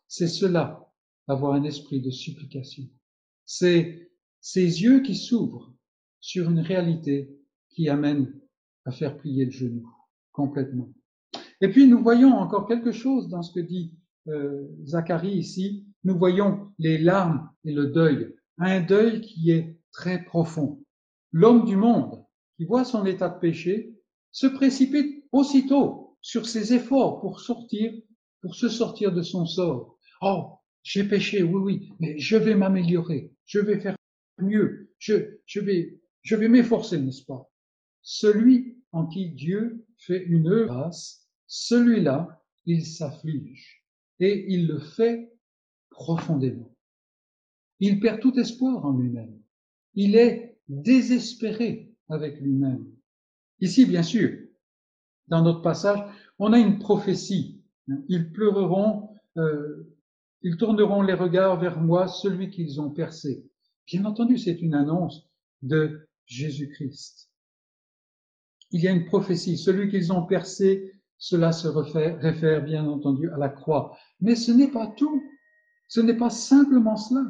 [0.07, 0.91] C'est cela,
[1.27, 2.83] avoir un esprit de supplication.
[3.45, 5.73] C'est ces yeux qui s'ouvrent
[6.19, 7.29] sur une réalité
[7.69, 8.39] qui amène
[8.85, 9.87] à faire plier le genou
[10.31, 10.91] complètement.
[11.61, 13.93] Et puis nous voyons encore quelque chose dans ce que dit
[14.27, 15.85] euh, Zacharie ici.
[16.03, 20.81] Nous voyons les larmes et le deuil, un deuil qui est très profond.
[21.31, 23.98] L'homme du monde qui voit son état de péché
[24.31, 27.93] se précipite aussitôt sur ses efforts pour sortir,
[28.41, 29.97] pour se sortir de son sort.
[30.21, 30.53] Oh,
[30.83, 33.95] j'ai péché, oui, oui, mais je vais m'améliorer, je vais faire
[34.39, 37.51] mieux, je, je vais, je vais m'efforcer, n'est-ce pas?
[38.01, 43.83] Celui en qui Dieu fait une grâce, celui-là, il s'afflige
[44.19, 45.31] et il le fait
[45.89, 46.75] profondément.
[47.79, 49.41] Il perd tout espoir en lui-même.
[49.95, 52.85] Il est désespéré avec lui-même.
[53.61, 54.37] Ici, bien sûr,
[55.27, 55.99] dans notre passage,
[56.39, 57.61] on a une prophétie.
[58.07, 59.95] Ils pleureront, euh,
[60.41, 63.45] ils tourneront les regards vers moi, celui qu'ils ont percé.
[63.87, 65.29] Bien entendu, c'est une annonce
[65.61, 67.29] de Jésus-Christ.
[68.71, 69.57] Il y a une prophétie.
[69.57, 73.97] Celui qu'ils ont percé, cela se réfère bien entendu à la croix.
[74.21, 75.21] Mais ce n'est pas tout.
[75.87, 77.25] Ce n'est pas simplement cela.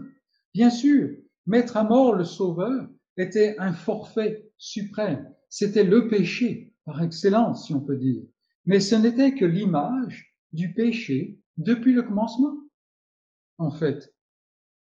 [0.54, 1.10] Bien sûr,
[1.46, 5.34] mettre à mort le Sauveur était un forfait suprême.
[5.50, 8.24] C'était le péché par excellence, si on peut dire.
[8.66, 12.56] Mais ce n'était que l'image du péché depuis le commencement.
[13.58, 14.14] En fait,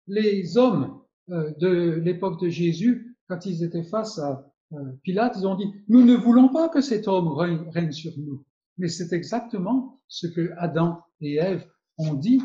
[0.07, 5.47] les hommes euh, de l'époque de Jésus, quand ils étaient face à euh, Pilate, ils
[5.47, 8.43] ont dit, nous ne voulons pas que cet homme règne sur nous.
[8.77, 12.41] Mais c'est exactement ce que Adam et Ève ont dit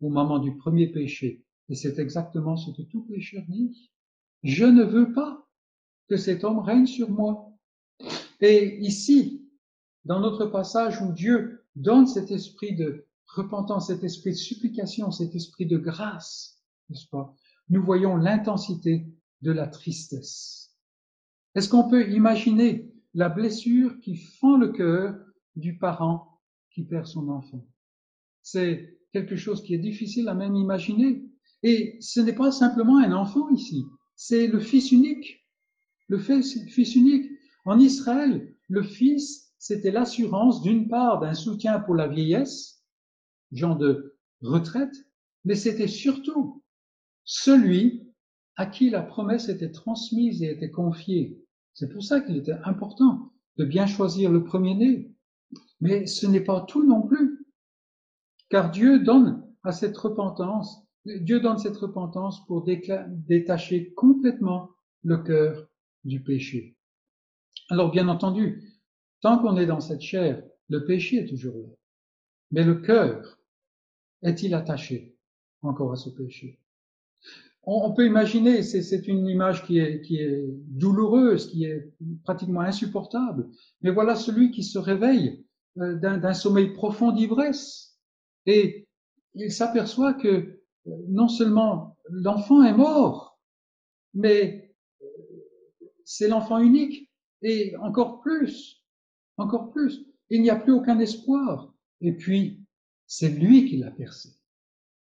[0.00, 1.44] au moment du premier péché.
[1.68, 3.90] Et c'est exactement ce que tout pécheur dit.
[4.42, 5.45] Je ne veux pas
[6.08, 7.52] que cet homme règne sur moi.
[8.40, 9.48] Et ici,
[10.04, 15.34] dans notre passage où Dieu donne cet esprit de repentance, cet esprit de supplication, cet
[15.34, 17.34] esprit de grâce, n'est-ce pas
[17.68, 19.06] Nous voyons l'intensité
[19.42, 20.74] de la tristesse.
[21.54, 25.16] Est-ce qu'on peut imaginer la blessure qui fend le cœur
[25.56, 26.40] du parent
[26.70, 27.66] qui perd son enfant?
[28.42, 31.24] C'est quelque chose qui est difficile à même imaginer.
[31.62, 35.45] Et ce n'est pas simplement un enfant ici, c'est le fils unique.
[36.08, 37.30] Le fils unique.
[37.64, 42.84] En Israël, le fils, c'était l'assurance d'une part d'un soutien pour la vieillesse,
[43.52, 44.94] genre de retraite,
[45.44, 46.62] mais c'était surtout
[47.24, 48.12] celui
[48.56, 51.44] à qui la promesse était transmise et était confiée.
[51.74, 55.12] C'est pour ça qu'il était important de bien choisir le premier-né.
[55.80, 57.46] Mais ce n'est pas tout non plus.
[58.48, 64.70] Car Dieu donne à cette repentance, Dieu donne cette repentance pour détacher complètement
[65.02, 65.68] le cœur
[66.06, 66.76] du péché.
[67.68, 68.62] Alors bien entendu,
[69.20, 71.68] tant qu'on est dans cette chair, le péché est toujours là.
[72.52, 73.38] Mais le cœur
[74.22, 75.16] est-il attaché
[75.62, 76.60] encore à ce péché?
[77.68, 81.92] On, peut imaginer, c'est une image qui est, qui est douloureuse, qui est
[82.22, 83.48] pratiquement insupportable,
[83.80, 85.44] mais voilà celui qui se réveille
[85.78, 87.98] euh, d'un sommeil profond d'ivresse
[88.46, 88.86] et
[89.34, 90.60] il s'aperçoit que euh,
[91.08, 93.40] non seulement l'enfant est mort,
[94.14, 94.65] mais
[96.06, 97.10] c'est l'enfant unique
[97.42, 98.82] et encore plus,
[99.36, 101.74] encore plus, il n'y a plus aucun espoir.
[102.00, 102.64] Et puis,
[103.06, 104.30] c'est lui qui l'a percé.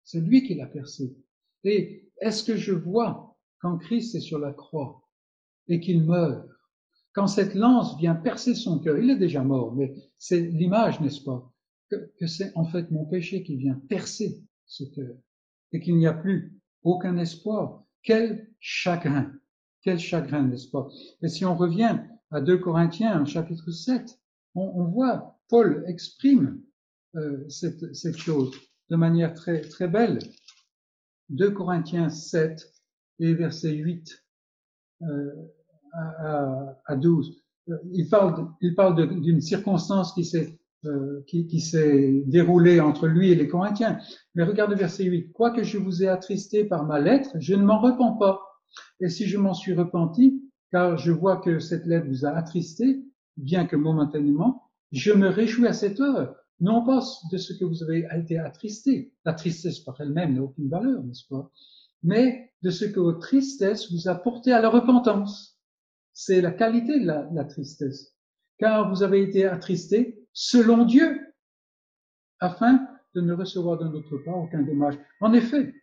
[0.03, 1.18] C'est lui qui l'a percé.
[1.64, 5.03] Et est-ce que je vois quand Christ est sur la croix
[5.68, 6.48] et qu'il meurt,
[7.14, 11.24] quand cette lance vient percer son cœur, il est déjà mort, mais c'est l'image, n'est-ce
[11.24, 11.52] pas,
[11.90, 15.15] que, c'est en fait mon péché qui vient percer ce cœur
[15.72, 17.84] et qu'il n'y a plus aucun espoir.
[18.03, 19.32] Quel chagrin,
[19.84, 20.88] quel chagrin, n'est-ce pas?
[21.22, 21.99] Et si on revient
[22.31, 24.19] à 2 Corinthiens, chapitre 7,
[24.55, 26.61] on, voit Paul exprime
[27.15, 28.51] euh, cette, chose
[28.89, 30.19] de manière très, très belle.
[31.30, 32.72] 2 Corinthiens 7
[33.19, 34.23] et verset 8
[35.03, 35.31] euh,
[35.93, 37.43] à, à, 12.
[37.69, 43.35] Euh, il parle, d'une circonstance qui s'est euh, qui, qui s'est déroulée entre lui et
[43.35, 43.99] les Corinthiens.
[44.35, 45.31] Mais regarde verset 8.
[45.31, 48.41] Quoique je vous ai attristé par ma lettre, je ne m'en repens pas.
[49.04, 53.04] Et si je m'en suis repenti, car je vois que cette lettre vous a attristé,
[53.36, 57.84] bien que momentanément, je me réjouis à cette heure, non pas de ce que vous
[57.84, 59.12] avez été attristé.
[59.26, 61.52] La tristesse par elle-même n'a aucune valeur, n'est-ce pas?
[62.02, 65.60] Mais de ce que votre tristesse vous a porté à la repentance.
[66.14, 68.16] C'est la qualité de la, tristesse.
[68.58, 71.20] Car vous avez été attristé selon Dieu,
[72.40, 74.98] afin de ne recevoir de notre part aucun dommage.
[75.20, 75.74] En effet,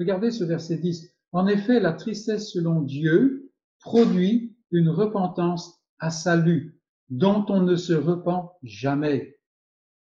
[0.00, 1.15] regardez ce verset 10.
[1.36, 6.80] En effet, la tristesse selon Dieu produit une repentance à salut,
[7.10, 9.38] dont on ne se repent jamais,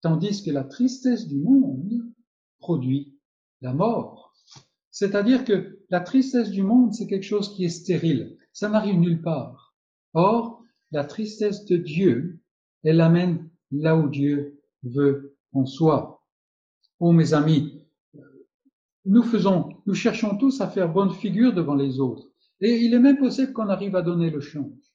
[0.01, 2.03] tandis que la tristesse du monde
[2.59, 3.17] produit
[3.61, 4.33] la mort.
[4.89, 8.37] C'est-à-dire que la tristesse du monde, c'est quelque chose qui est stérile.
[8.51, 9.73] Ça n'arrive nulle part.
[10.13, 12.41] Or, la tristesse de Dieu,
[12.83, 16.25] elle amène là où Dieu veut qu'on soit.
[16.99, 17.87] Oh, mes amis,
[19.05, 22.27] nous faisons, nous cherchons tous à faire bonne figure devant les autres.
[22.59, 24.93] Et il est même possible qu'on arrive à donner le change.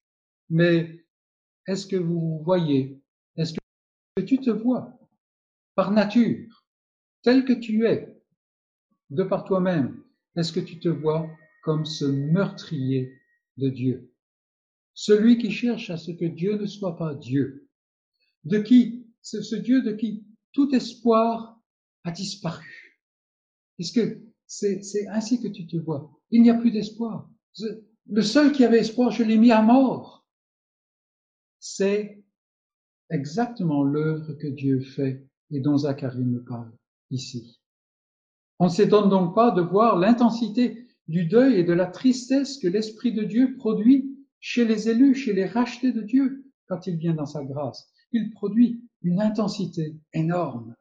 [0.48, 1.04] Mais
[1.66, 3.00] est-ce que vous voyez,
[3.36, 3.54] est-ce
[4.16, 4.98] que tu te vois?
[5.74, 6.64] Par nature,
[7.22, 8.16] tel que tu es,
[9.10, 10.02] de par toi-même,
[10.36, 11.28] est-ce que tu te vois
[11.62, 13.12] comme ce meurtrier
[13.56, 14.12] de Dieu?
[14.94, 17.68] Celui qui cherche à ce que Dieu ne soit pas Dieu.
[18.44, 21.60] De qui ce, ce Dieu de qui tout espoir
[22.04, 23.00] a disparu.
[23.78, 27.28] Est-ce que c'est ainsi que tu te vois Il n'y a plus d'espoir.
[28.08, 30.26] Le seul qui avait espoir, je l'ai mis à mort.
[31.58, 32.22] C'est
[33.10, 36.72] exactement l'œuvre que Dieu fait et dont Zacharie me parle
[37.10, 37.60] ici.
[38.58, 42.68] On ne s'étonne donc pas de voir l'intensité du deuil et de la tristesse que
[42.68, 47.14] l'Esprit de Dieu produit chez les élus, chez les rachetés de Dieu, quand il vient
[47.14, 47.88] dans sa grâce.
[48.12, 50.74] Il produit une intensité énorme.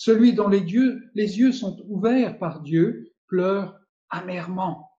[0.00, 3.80] Celui dont les, yeux sont ouverts par Dieu pleure
[4.10, 4.92] amèrement.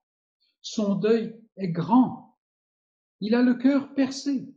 [0.60, 2.36] Son deuil est grand.
[3.20, 4.54] Il a le cœur percé.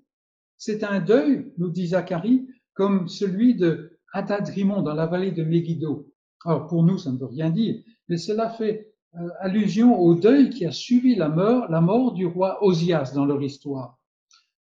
[0.58, 6.12] C'est un deuil, nous dit Zacharie, comme celui de Hadad-Rimon dans la vallée de Megiddo.
[6.44, 10.50] Alors pour nous, ça ne veut rien dire, mais cela fait euh, allusion au deuil
[10.50, 13.98] qui a suivi la mort, la mort du roi Osias dans leur histoire.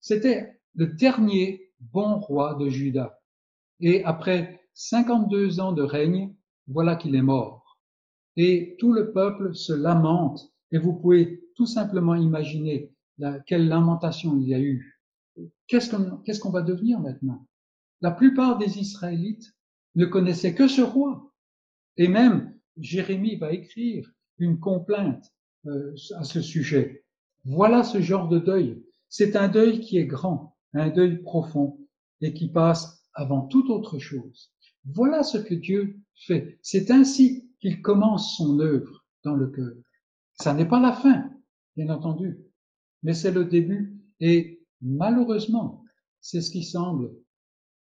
[0.00, 3.18] C'était le dernier bon roi de Juda.
[3.80, 6.34] Et après 52 ans de règne,
[6.68, 7.78] voilà qu'il est mort.
[8.36, 12.92] Et tout le peuple se lamente, et vous pouvez tout simplement imaginer
[13.46, 15.00] quelle lamentation il y a eu.
[15.66, 17.46] Qu'est-ce qu'on va devenir maintenant?
[18.02, 19.56] La plupart des Israélites
[19.94, 21.32] ne connaissaient que ce roi.
[21.96, 25.32] Et même Jérémie va écrire une complainte
[25.64, 27.06] euh, à ce sujet.
[27.46, 28.84] Voilà ce genre de deuil.
[29.08, 31.78] C'est un deuil qui est grand, un deuil profond
[32.20, 34.52] et qui passe avant toute autre chose.
[34.94, 36.58] Voilà ce que Dieu fait.
[36.62, 39.72] C'est ainsi qu'il commence son œuvre dans le cœur.
[40.34, 41.30] Ça n'est pas la fin,
[41.76, 42.38] bien entendu,
[43.02, 45.84] mais c'est le début et malheureusement,
[46.20, 47.12] c'est ce qui semble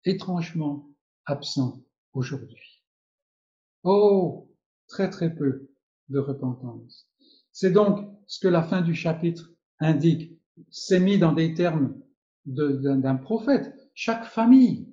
[0.05, 0.89] étrangement
[1.25, 1.83] absent
[2.13, 2.83] aujourd'hui.
[3.83, 4.49] Oh,
[4.87, 5.69] très très peu
[6.09, 7.07] de repentance.
[7.51, 10.37] C'est donc ce que la fin du chapitre indique.
[10.69, 11.99] C'est mis dans des termes
[12.45, 13.73] d'un prophète.
[13.93, 14.88] Chaque famille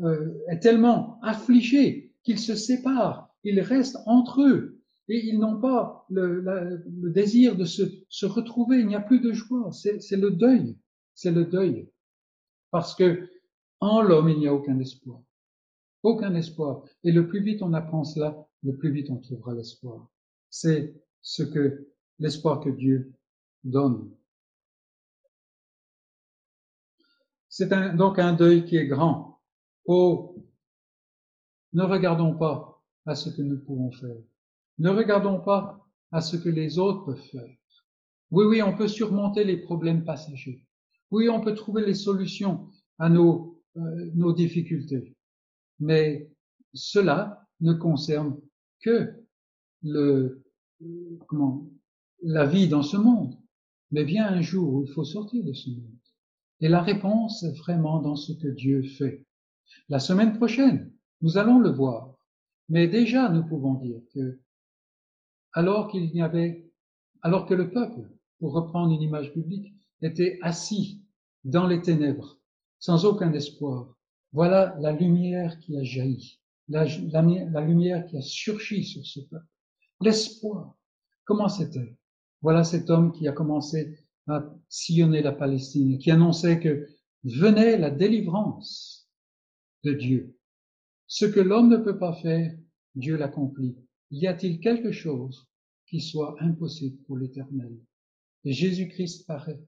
[0.00, 6.06] euh, est tellement affligée qu'ils se séparent, ils restent entre eux et ils n'ont pas
[6.08, 8.78] le, le, désir de se, se retrouver.
[8.78, 9.70] Il n'y a plus de joie.
[9.72, 10.78] C'est le deuil.
[11.14, 11.90] C'est le deuil.
[12.70, 13.30] Parce que
[13.80, 15.20] en l'homme, il n'y a aucun espoir.
[16.02, 16.84] Aucun espoir.
[17.02, 20.08] Et le plus vite on apprend cela, le plus vite on trouvera l'espoir.
[20.48, 21.88] C'est ce que
[22.18, 23.12] l'espoir que Dieu
[23.62, 24.10] donne.
[27.48, 29.33] C'est donc un deuil qui est grand.
[29.86, 30.36] Oh,
[31.72, 34.16] ne regardons pas à ce que nous pouvons faire.
[34.78, 37.56] Ne regardons pas à ce que les autres peuvent faire.
[38.30, 40.66] Oui, oui, on peut surmonter les problèmes passagers.
[41.10, 45.16] Oui, on peut trouver les solutions à nos, euh, nos difficultés.
[45.80, 46.30] Mais
[46.72, 48.40] cela ne concerne
[48.80, 49.12] que
[49.82, 50.44] le,
[51.26, 51.68] comment,
[52.22, 53.36] la vie dans ce monde.
[53.90, 55.98] Mais vient un jour où il faut sortir de ce monde.
[56.60, 59.24] Et la réponse est vraiment dans ce que Dieu fait.
[59.88, 62.14] La semaine prochaine, nous allons le voir.
[62.68, 64.40] Mais déjà, nous pouvons dire que,
[65.52, 66.70] alors qu'il n'y avait,
[67.22, 68.08] alors que le peuple,
[68.38, 71.02] pour reprendre une image biblique, était assis
[71.44, 72.38] dans les ténèbres,
[72.78, 73.94] sans aucun espoir,
[74.32, 79.46] voilà la lumière qui a jailli, la, la lumière qui a surgi sur ce peuple.
[80.00, 80.76] L'espoir.
[81.24, 81.96] Comment c'était?
[82.42, 86.88] Voilà cet homme qui a commencé à sillonner la Palestine, qui annonçait que
[87.22, 89.03] venait la délivrance
[89.84, 90.36] de Dieu.
[91.06, 92.56] Ce que l'homme ne peut pas faire,
[92.94, 93.76] Dieu l'accomplit.
[94.10, 95.46] Y a-t-il quelque chose
[95.86, 97.76] qui soit impossible pour l'Éternel?
[98.44, 99.60] Et Jésus-Christ paraît.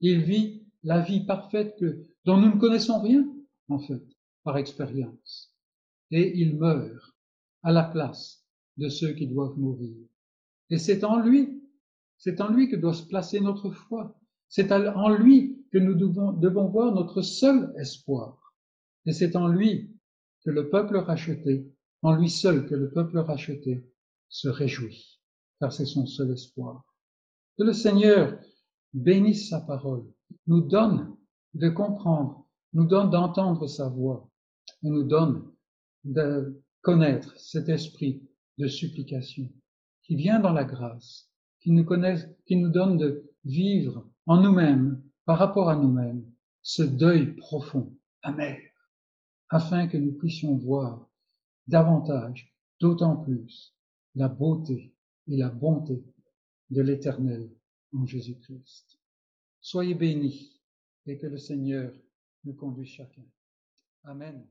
[0.00, 3.26] Il vit la vie parfaite que, dont nous ne connaissons rien,
[3.68, 4.02] en fait,
[4.44, 5.52] par expérience.
[6.10, 7.14] Et il meurt
[7.62, 8.44] à la place
[8.76, 9.96] de ceux qui doivent mourir.
[10.70, 11.62] Et c'est en lui,
[12.18, 14.18] c'est en lui que doit se placer notre foi.
[14.48, 18.45] C'est en lui que nous devons, devons voir notre seul espoir.
[19.06, 19.96] Et c'est en lui
[20.44, 21.66] que le peuple racheté
[22.02, 23.84] en lui seul que le peuple racheté
[24.28, 25.20] se réjouit,
[25.60, 26.84] car c'est son seul espoir.
[27.58, 28.38] Que le Seigneur
[28.92, 30.04] bénisse sa parole,
[30.46, 31.16] nous donne
[31.54, 34.30] de comprendre, nous donne d'entendre sa voix,
[34.82, 35.50] et nous donne
[36.04, 38.22] de connaître cet esprit
[38.58, 39.48] de supplication
[40.02, 41.30] qui vient dans la grâce,
[41.60, 46.24] qui nous connaît, qui nous donne de vivre en nous-mêmes, par rapport à nous-mêmes,
[46.62, 48.60] ce deuil profond, amer,
[49.48, 51.08] afin que nous puissions voir
[51.66, 53.74] davantage, d'autant plus,
[54.14, 54.94] la beauté
[55.28, 56.04] et la bonté
[56.70, 57.50] de l'éternel
[57.92, 58.98] en Jésus-Christ.
[59.60, 60.60] Soyez bénis
[61.06, 61.92] et que le Seigneur
[62.44, 63.24] nous conduise chacun.
[64.04, 64.46] Amen.